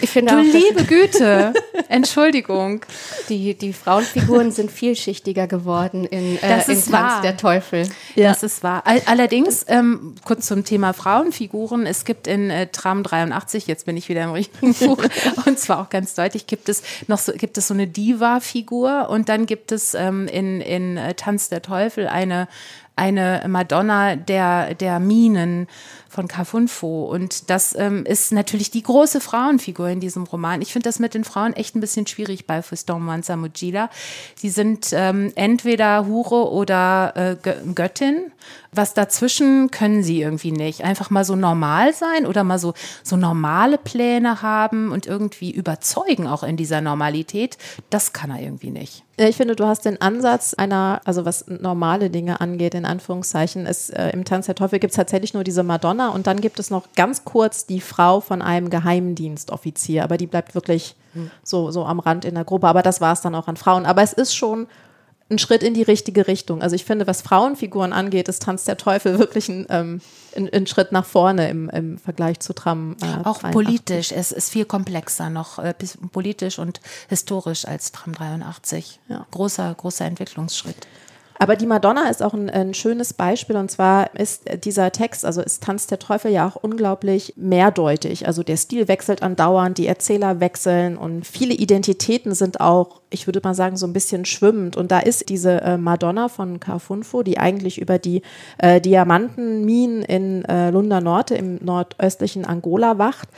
[0.00, 1.52] Ich finde Du auch, liebe Güte.
[1.88, 2.84] Entschuldigung.
[3.28, 7.22] die, die Frauenfiguren sind vielschichtiger geworden in, äh, Das in ist Tanz wahr.
[7.22, 7.88] der Teufel.
[8.16, 8.82] Das ist wahr.
[8.84, 11.86] All, allerdings, ähm, kurz zum Thema Frauenfiguren.
[11.86, 15.02] Es gibt in äh, Tram 83, jetzt bin ich wieder im richtigen Buch,
[15.46, 19.28] und zwar auch ganz deutlich, gibt es noch so, gibt es so eine Diva-Figur und
[19.28, 22.48] dann gibt es ähm, in, in äh, Tanz der Teufel eine,
[22.96, 25.66] eine Madonna der, der Minen
[26.12, 27.06] von Cafunfo.
[27.06, 30.62] Und das ähm, ist natürlich die große Frauenfigur in diesem Roman.
[30.62, 33.88] Ich finde das mit den Frauen echt ein bisschen schwierig bei Fiston Manza Mujila.
[34.36, 38.30] Sie sind ähm, entweder Hure oder äh, Gö- Göttin.
[38.74, 40.82] Was dazwischen können sie irgendwie nicht.
[40.82, 42.72] Einfach mal so normal sein oder mal so,
[43.02, 47.58] so normale Pläne haben und irgendwie überzeugen auch in dieser Normalität.
[47.90, 49.04] Das kann er irgendwie nicht.
[49.20, 53.66] Ja, Ich finde, du hast den Ansatz einer, also was normale Dinge angeht, in Anführungszeichen,
[53.66, 56.58] ist äh, im Tanz der Teufel gibt es tatsächlich nur diese Madonna und dann gibt
[56.58, 60.96] es noch ganz kurz die Frau von einem Geheimdienstoffizier, aber die bleibt wirklich
[61.42, 62.68] so, so am Rand in der Gruppe.
[62.68, 63.86] Aber das war es dann auch an Frauen.
[63.86, 64.66] Aber es ist schon
[65.30, 66.62] ein Schritt in die richtige Richtung.
[66.62, 70.00] Also ich finde, was Frauenfiguren angeht, ist Tanz der Teufel wirklich ein, ähm,
[70.36, 72.96] ein, ein Schritt nach vorne im, im Vergleich zu Tram.
[73.00, 73.50] Äh, Auch 83.
[73.52, 74.12] politisch.
[74.12, 75.74] Es ist viel komplexer noch, äh,
[76.12, 79.00] politisch und historisch als Tram 83.
[79.08, 79.26] Ja.
[79.30, 80.86] Großer, großer Entwicklungsschritt.
[81.42, 85.42] Aber die Madonna ist auch ein, ein schönes Beispiel und zwar ist dieser Text, also
[85.42, 88.28] ist Tanz der Teufel ja auch unglaublich mehrdeutig.
[88.28, 93.40] Also der Stil wechselt andauernd, die Erzähler wechseln und viele Identitäten sind auch, ich würde
[93.42, 94.76] mal sagen, so ein bisschen schwimmend.
[94.76, 98.22] Und da ist diese äh, Madonna von Carfunfo, die eigentlich über die
[98.58, 103.28] äh, Diamantenminen in äh, Lunda Norte im nordöstlichen Angola wacht.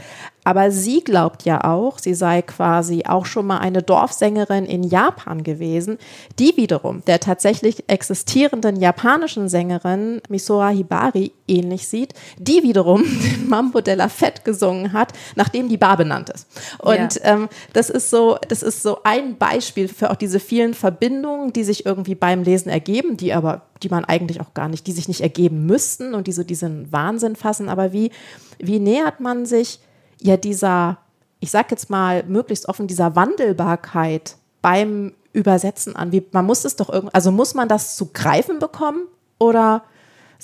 [0.45, 5.43] Aber sie glaubt ja auch, sie sei quasi auch schon mal eine Dorfsängerin in Japan
[5.43, 5.97] gewesen,
[6.39, 13.81] die wiederum der tatsächlich existierenden japanischen Sängerin Misora Hibari ähnlich sieht, die wiederum den Mambo
[13.81, 16.47] della Fett gesungen hat, nachdem die Bar benannt ist.
[16.79, 21.53] Und ähm, das ist so, das ist so ein Beispiel für auch diese vielen Verbindungen,
[21.53, 24.93] die sich irgendwie beim Lesen ergeben, die aber, die man eigentlich auch gar nicht, die
[24.93, 27.69] sich nicht ergeben müssten und die so diesen Wahnsinn fassen.
[27.69, 28.11] Aber wie,
[28.59, 29.81] wie nähert man sich
[30.21, 30.99] ja dieser,
[31.41, 36.13] ich sag jetzt mal möglichst offen, dieser Wandelbarkeit beim Übersetzen an?
[36.13, 39.03] Wie, man muss es doch irgendwie, also muss man das zu greifen bekommen
[39.39, 39.83] oder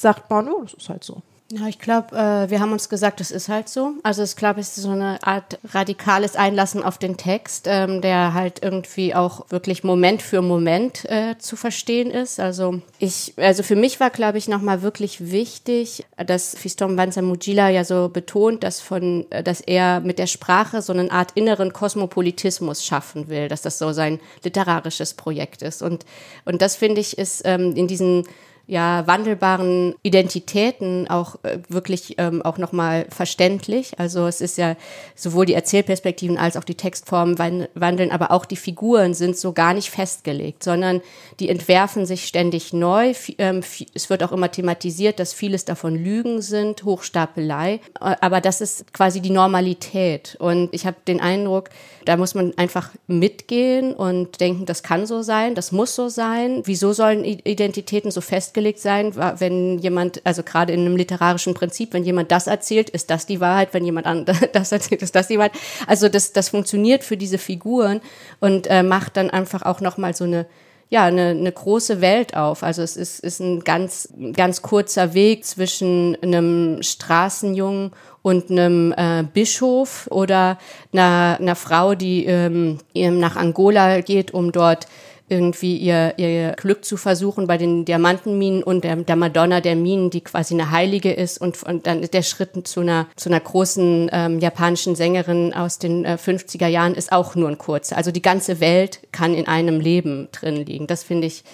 [0.00, 1.22] sagt man, oh, das ist halt so?
[1.52, 3.94] Ja, ich glaube, äh, wir haben uns gesagt, das ist halt so.
[4.04, 8.34] Also ich glaube, es ist so eine Art radikales Einlassen auf den Text, ähm, der
[8.34, 12.38] halt irgendwie auch wirklich Moment für Moment äh, zu verstehen ist.
[12.38, 17.68] Also ich, also für mich war, glaube ich, nochmal wirklich wichtig, dass Fiston Banza Mujila
[17.68, 21.72] ja so betont, dass von, äh, dass er mit der Sprache so eine Art inneren
[21.72, 25.82] Kosmopolitismus schaffen will, dass das so sein literarisches Projekt ist.
[25.82, 26.06] Und,
[26.44, 28.24] und das finde ich ist ähm, in diesen
[28.70, 33.98] ja, wandelbaren Identitäten auch äh, wirklich ähm, auch nochmal verständlich.
[33.98, 34.76] Also es ist ja
[35.16, 39.52] sowohl die Erzählperspektiven als auch die Textformen wan- wandeln, aber auch die Figuren sind so
[39.52, 41.00] gar nicht festgelegt, sondern
[41.40, 43.12] die entwerfen sich ständig neu.
[43.38, 48.60] Ähm, es wird auch immer thematisiert, dass vieles davon Lügen sind, Hochstapelei, äh, aber das
[48.60, 50.36] ist quasi die Normalität.
[50.38, 51.70] Und ich habe den Eindruck,
[52.04, 56.62] da muss man einfach mitgehen und denken, das kann so sein, das muss so sein.
[56.66, 61.92] Wieso sollen Identitäten so festgelegt sein, Wa- wenn jemand, also gerade in einem literarischen Prinzip,
[61.92, 65.28] wenn jemand das erzählt, ist das die Wahrheit, wenn jemand an- das erzählt, ist das
[65.28, 65.52] die Wahrheit.
[65.86, 68.00] Also das, das funktioniert für diese Figuren
[68.40, 70.46] und äh, macht dann einfach auch nochmal so eine
[70.92, 72.64] ja, eine, eine große Welt auf.
[72.64, 77.92] Also es ist, ist ein ganz, ganz kurzer Weg zwischen einem Straßenjungen
[78.22, 80.58] und einem äh, Bischof oder
[80.92, 84.88] einer, einer Frau, die ähm, nach Angola geht, um dort
[85.30, 90.10] irgendwie ihr, ihr Glück zu versuchen bei den Diamantenminen und der, der Madonna der Minen,
[90.10, 94.10] die quasi eine Heilige ist und, und dann der Schritt zu einer, zu einer großen
[94.12, 97.96] ähm, japanischen Sängerin aus den äh, 50er Jahren ist auch nur ein kurzer.
[97.96, 100.86] Also die ganze Welt kann in einem Leben drin liegen.
[100.86, 101.44] Das finde ich,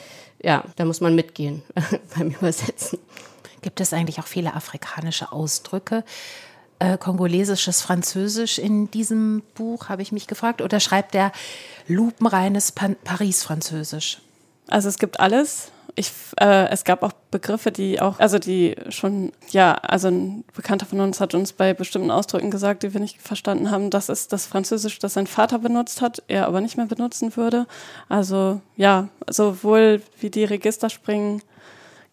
[0.42, 1.62] ja, da muss man mitgehen
[2.16, 2.98] beim Übersetzen.
[3.62, 6.04] Gibt es eigentlich auch viele afrikanische Ausdrücke?
[6.78, 10.60] Äh, kongolesisches Französisch in diesem Buch, habe ich mich gefragt.
[10.60, 11.32] Oder schreibt er
[11.88, 14.20] lupenreines Pan Paris-Französisch?
[14.68, 15.72] Also es gibt alles.
[15.94, 20.84] Ich, äh, es gab auch Begriffe, die auch, also die schon, ja, also ein Bekannter
[20.84, 24.34] von uns hat uns bei bestimmten Ausdrücken gesagt, die wir nicht verstanden haben, das ist
[24.34, 27.66] das Französisch, das sein Vater benutzt hat, er aber nicht mehr benutzen würde.
[28.10, 31.40] Also ja, sowohl wie die Register springen,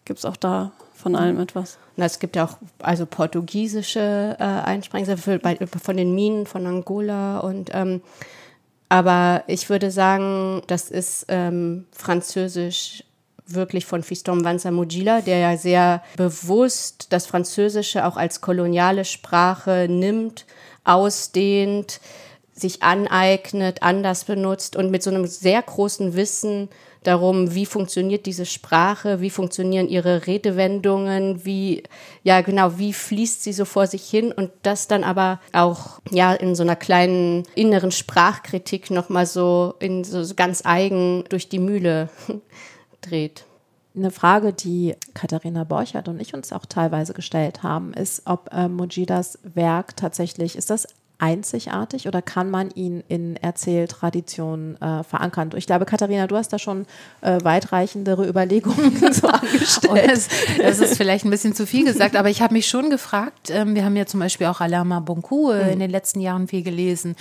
[0.06, 1.76] gibt es auch da von allem etwas.
[1.96, 7.70] Na, es gibt ja auch also portugiesische äh, bei, von den Minen von Angola und
[7.72, 8.02] ähm,
[8.88, 13.04] aber ich würde sagen, das ist ähm, Französisch
[13.46, 19.86] wirklich von Fiston Wanza Mujila, der ja sehr bewusst das Französische auch als koloniale Sprache
[19.88, 20.46] nimmt,
[20.84, 22.00] ausdehnt,
[22.54, 26.68] sich aneignet, anders benutzt und mit so einem sehr großen Wissen
[27.06, 31.82] darum, wie funktioniert diese Sprache, wie funktionieren ihre Redewendungen, wie,
[32.22, 36.32] ja, genau, wie fließt sie so vor sich hin und das dann aber auch, ja,
[36.32, 42.08] in so einer kleinen inneren Sprachkritik nochmal so in so ganz eigen durch die Mühle
[43.00, 43.44] dreht.
[43.96, 48.68] Eine Frage, die Katharina Borchert und ich uns auch teilweise gestellt haben, ist, ob äh,
[48.68, 50.88] Mojidas Werk tatsächlich, ist das
[51.18, 55.50] einzigartig oder kann man ihn in Erzähltraditionen äh, verankern?
[55.56, 56.86] Ich glaube, Katharina, du hast da schon
[57.20, 60.10] äh, weitreichendere Überlegungen so angestellt.
[60.10, 63.50] Das, das, ist vielleicht ein bisschen zu viel gesagt, aber ich habe mich schon gefragt,
[63.50, 65.72] ähm, wir haben ja zum Beispiel auch Alama Bonku äh, mhm.
[65.72, 67.14] in den letzten Jahren viel gelesen,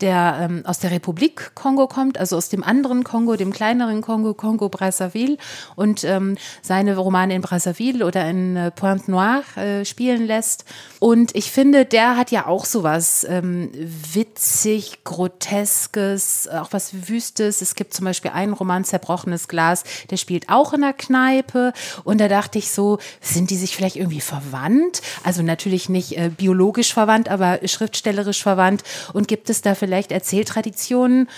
[0.00, 4.34] der ähm, aus der Republik Kongo kommt, also aus dem anderen Kongo, dem kleineren Kongo,
[4.34, 5.36] Kongo Brazzaville
[5.74, 10.64] und ähm, seine Romane in Brazzaville oder in äh, Pointe Noire äh, spielen lässt.
[11.00, 17.62] Und ich finde, der hat ja auch sowas ähm, witzig, groteskes, auch was Wüstes.
[17.62, 21.72] Es gibt zum Beispiel einen Roman, Zerbrochenes Glas, der spielt auch in der Kneipe.
[22.04, 25.00] Und da dachte ich so, sind die sich vielleicht irgendwie verwandt?
[25.24, 28.82] Also natürlich nicht äh, biologisch verwandt, aber schriftstellerisch verwandt.
[29.14, 31.28] Und gibt es da vielleicht Erzähltraditionen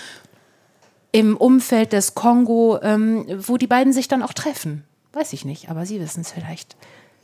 [1.13, 4.83] im Umfeld des Kongo, ähm, wo die beiden sich dann auch treffen?
[5.13, 6.75] Weiß ich nicht, aber Sie wissen es vielleicht.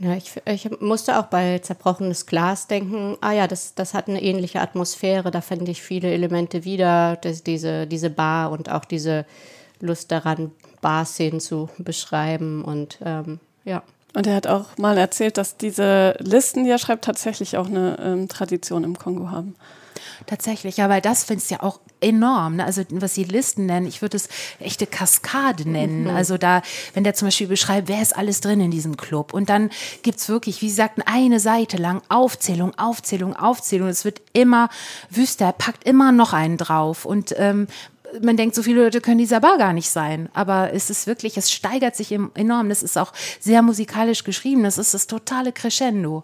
[0.03, 4.23] Ja, ich, ich musste auch bei zerbrochenes Glas denken, ah ja, das, das hat eine
[4.23, 9.27] ähnliche Atmosphäre, da fand ich viele Elemente wieder, das, diese, diese Bar und auch diese
[9.79, 13.83] Lust daran, Bar-Szenen zu beschreiben und ähm, ja.
[14.15, 17.97] Und er hat auch mal erzählt, dass diese Listen, die er schreibt, tatsächlich auch eine
[18.01, 19.55] ähm, Tradition im Kongo haben.
[20.25, 22.57] Tatsächlich, ja, weil das findest du ja auch enorm.
[22.57, 22.65] Ne?
[22.65, 24.27] Also was sie Listen nennen, ich würde es
[24.59, 26.03] echte Kaskade nennen.
[26.03, 26.09] Mhm.
[26.09, 26.61] Also da,
[26.93, 29.33] wenn der zum Beispiel beschreibt, wer ist alles drin in diesem Club.
[29.33, 29.69] Und dann
[30.01, 33.87] gibt es wirklich, wie Sie sagten, eine Seite lang Aufzählung, Aufzählung, Aufzählung.
[33.87, 34.69] Es wird immer
[35.09, 37.05] wüster, er packt immer noch einen drauf.
[37.05, 37.67] Und ähm,
[38.21, 40.29] man denkt, so viele Leute können dieser Bar gar nicht sein.
[40.33, 42.69] Aber es ist wirklich, es steigert sich enorm.
[42.69, 44.63] Das ist auch sehr musikalisch geschrieben.
[44.63, 46.23] Das ist das totale Crescendo.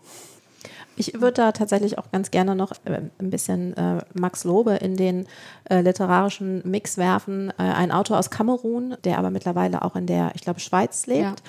[0.97, 4.97] Ich würde da tatsächlich auch ganz gerne noch äh, ein bisschen äh, Max Lobe in
[4.97, 5.27] den
[5.69, 7.51] äh, literarischen Mix werfen.
[7.51, 11.43] Äh, ein Autor aus Kamerun, der aber mittlerweile auch in der, ich glaube, Schweiz lebt.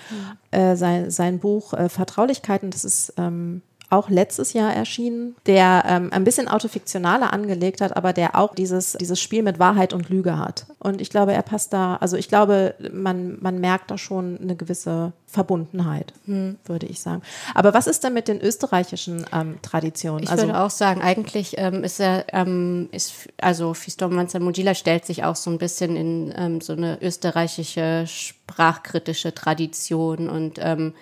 [0.53, 0.73] Ja.
[0.73, 6.13] Äh, sein, sein Buch äh, Vertraulichkeiten, das ist ähm, auch letztes Jahr erschienen, der ähm,
[6.13, 10.39] ein bisschen autofiktionaler angelegt hat, aber der auch dieses, dieses Spiel mit Wahrheit und Lüge
[10.39, 10.67] hat.
[10.79, 14.57] Und ich glaube, er passt da, also ich glaube, man, man merkt da schon eine
[14.57, 16.57] gewisse Verbundenheit, hm.
[16.67, 17.23] würde ich sagen.
[17.55, 20.25] Aber was ist denn mit den österreichischen ähm, Traditionen?
[20.25, 25.07] Ich also, würde auch sagen, eigentlich ähm, ist er, ähm, ist, also Fiston Manzamugila stellt
[25.07, 30.93] sich auch so ein bisschen in ähm, so eine österreichische sprachkritische Tradition und ähm,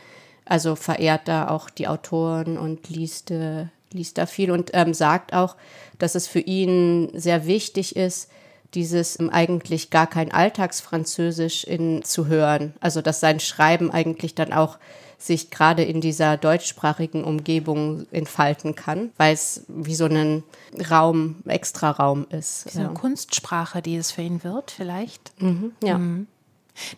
[0.47, 5.35] also verehrt da auch die Autoren und liest, äh, liest da viel und ähm, sagt
[5.35, 5.57] auch,
[5.99, 8.31] dass es für ihn sehr wichtig ist,
[8.75, 12.75] dieses ähm, eigentlich gar kein Alltagsfranzösisch in, zu hören.
[12.81, 14.79] Also dass sein Schreiben eigentlich dann auch
[15.19, 20.43] sich gerade in dieser deutschsprachigen Umgebung entfalten kann, weil es wie so ein
[20.91, 22.71] Raum, Extraraum ist.
[22.71, 22.95] So eine ja.
[22.95, 25.33] Kunstsprache, die es für ihn wird, vielleicht.
[25.41, 25.99] Mhm, ja.
[25.99, 26.27] Mhm.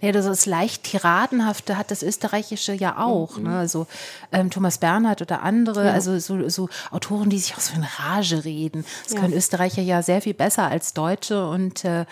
[0.01, 3.37] Ja, das ist leicht Tiradenhafte hat das Österreichische ja auch.
[3.37, 3.45] Mhm.
[3.45, 3.59] Ne?
[3.59, 3.87] Also
[4.33, 5.93] ähm, Thomas Bernhard oder andere, ja.
[5.93, 8.85] also so, so, Autoren, die sich auch so in Rage reden.
[9.05, 9.21] Das ja.
[9.21, 12.05] können Österreicher ja sehr viel besser als Deutsche und äh,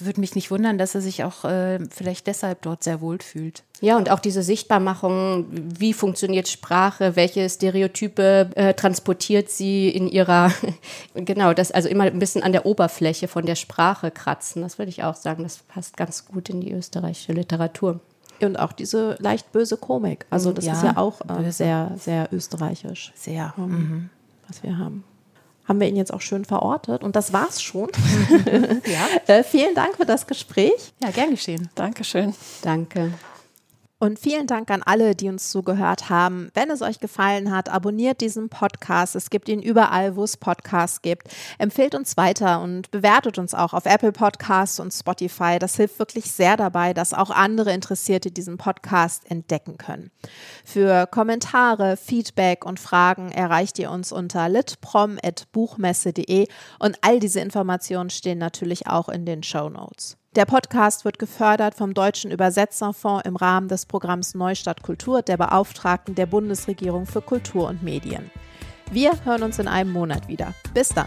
[0.00, 3.62] würde mich nicht wundern, dass er sich auch äh, vielleicht deshalb dort sehr wohl fühlt.
[3.84, 10.50] Ja, und auch diese Sichtbarmachung, wie funktioniert Sprache, welche Stereotype äh, transportiert sie in ihrer,
[11.14, 14.62] genau, das also immer ein bisschen an der Oberfläche von der Sprache kratzen.
[14.62, 18.00] Das würde ich auch sagen, das passt ganz gut in die österreichische Literatur.
[18.40, 20.24] Und auch diese leicht böse Komik.
[20.30, 23.12] Also das ja, ist ja auch äh, sehr, sehr österreichisch.
[23.14, 23.52] Sehr.
[23.58, 24.10] Ähm, mhm.
[24.48, 25.04] Was wir haben
[25.66, 27.02] haben wir ihn jetzt auch schön verortet.
[27.02, 27.88] Und das war's schon.
[28.84, 29.34] ja.
[29.34, 30.92] äh, vielen Dank für das Gespräch.
[31.02, 31.70] Ja, gern geschehen.
[31.74, 32.34] Dankeschön.
[32.60, 33.12] Danke.
[34.00, 36.50] Und vielen Dank an alle, die uns zugehört haben.
[36.52, 39.14] Wenn es euch gefallen hat, abonniert diesen Podcast.
[39.14, 41.28] Es gibt ihn überall, wo es Podcasts gibt.
[41.58, 45.60] Empfehlt uns weiter und bewertet uns auch auf Apple Podcasts und Spotify.
[45.60, 50.10] Das hilft wirklich sehr dabei, dass auch andere Interessierte diesen Podcast entdecken können.
[50.64, 56.48] Für Kommentare, Feedback und Fragen erreicht ihr uns unter litprom.buchmesse.de
[56.80, 60.16] und all diese Informationen stehen natürlich auch in den Show Notes.
[60.36, 66.16] Der Podcast wird gefördert vom Deutschen Übersetzerfonds im Rahmen des Programms Neustadt Kultur der Beauftragten
[66.16, 68.32] der Bundesregierung für Kultur und Medien.
[68.90, 70.52] Wir hören uns in einem Monat wieder.
[70.74, 71.06] Bis dann.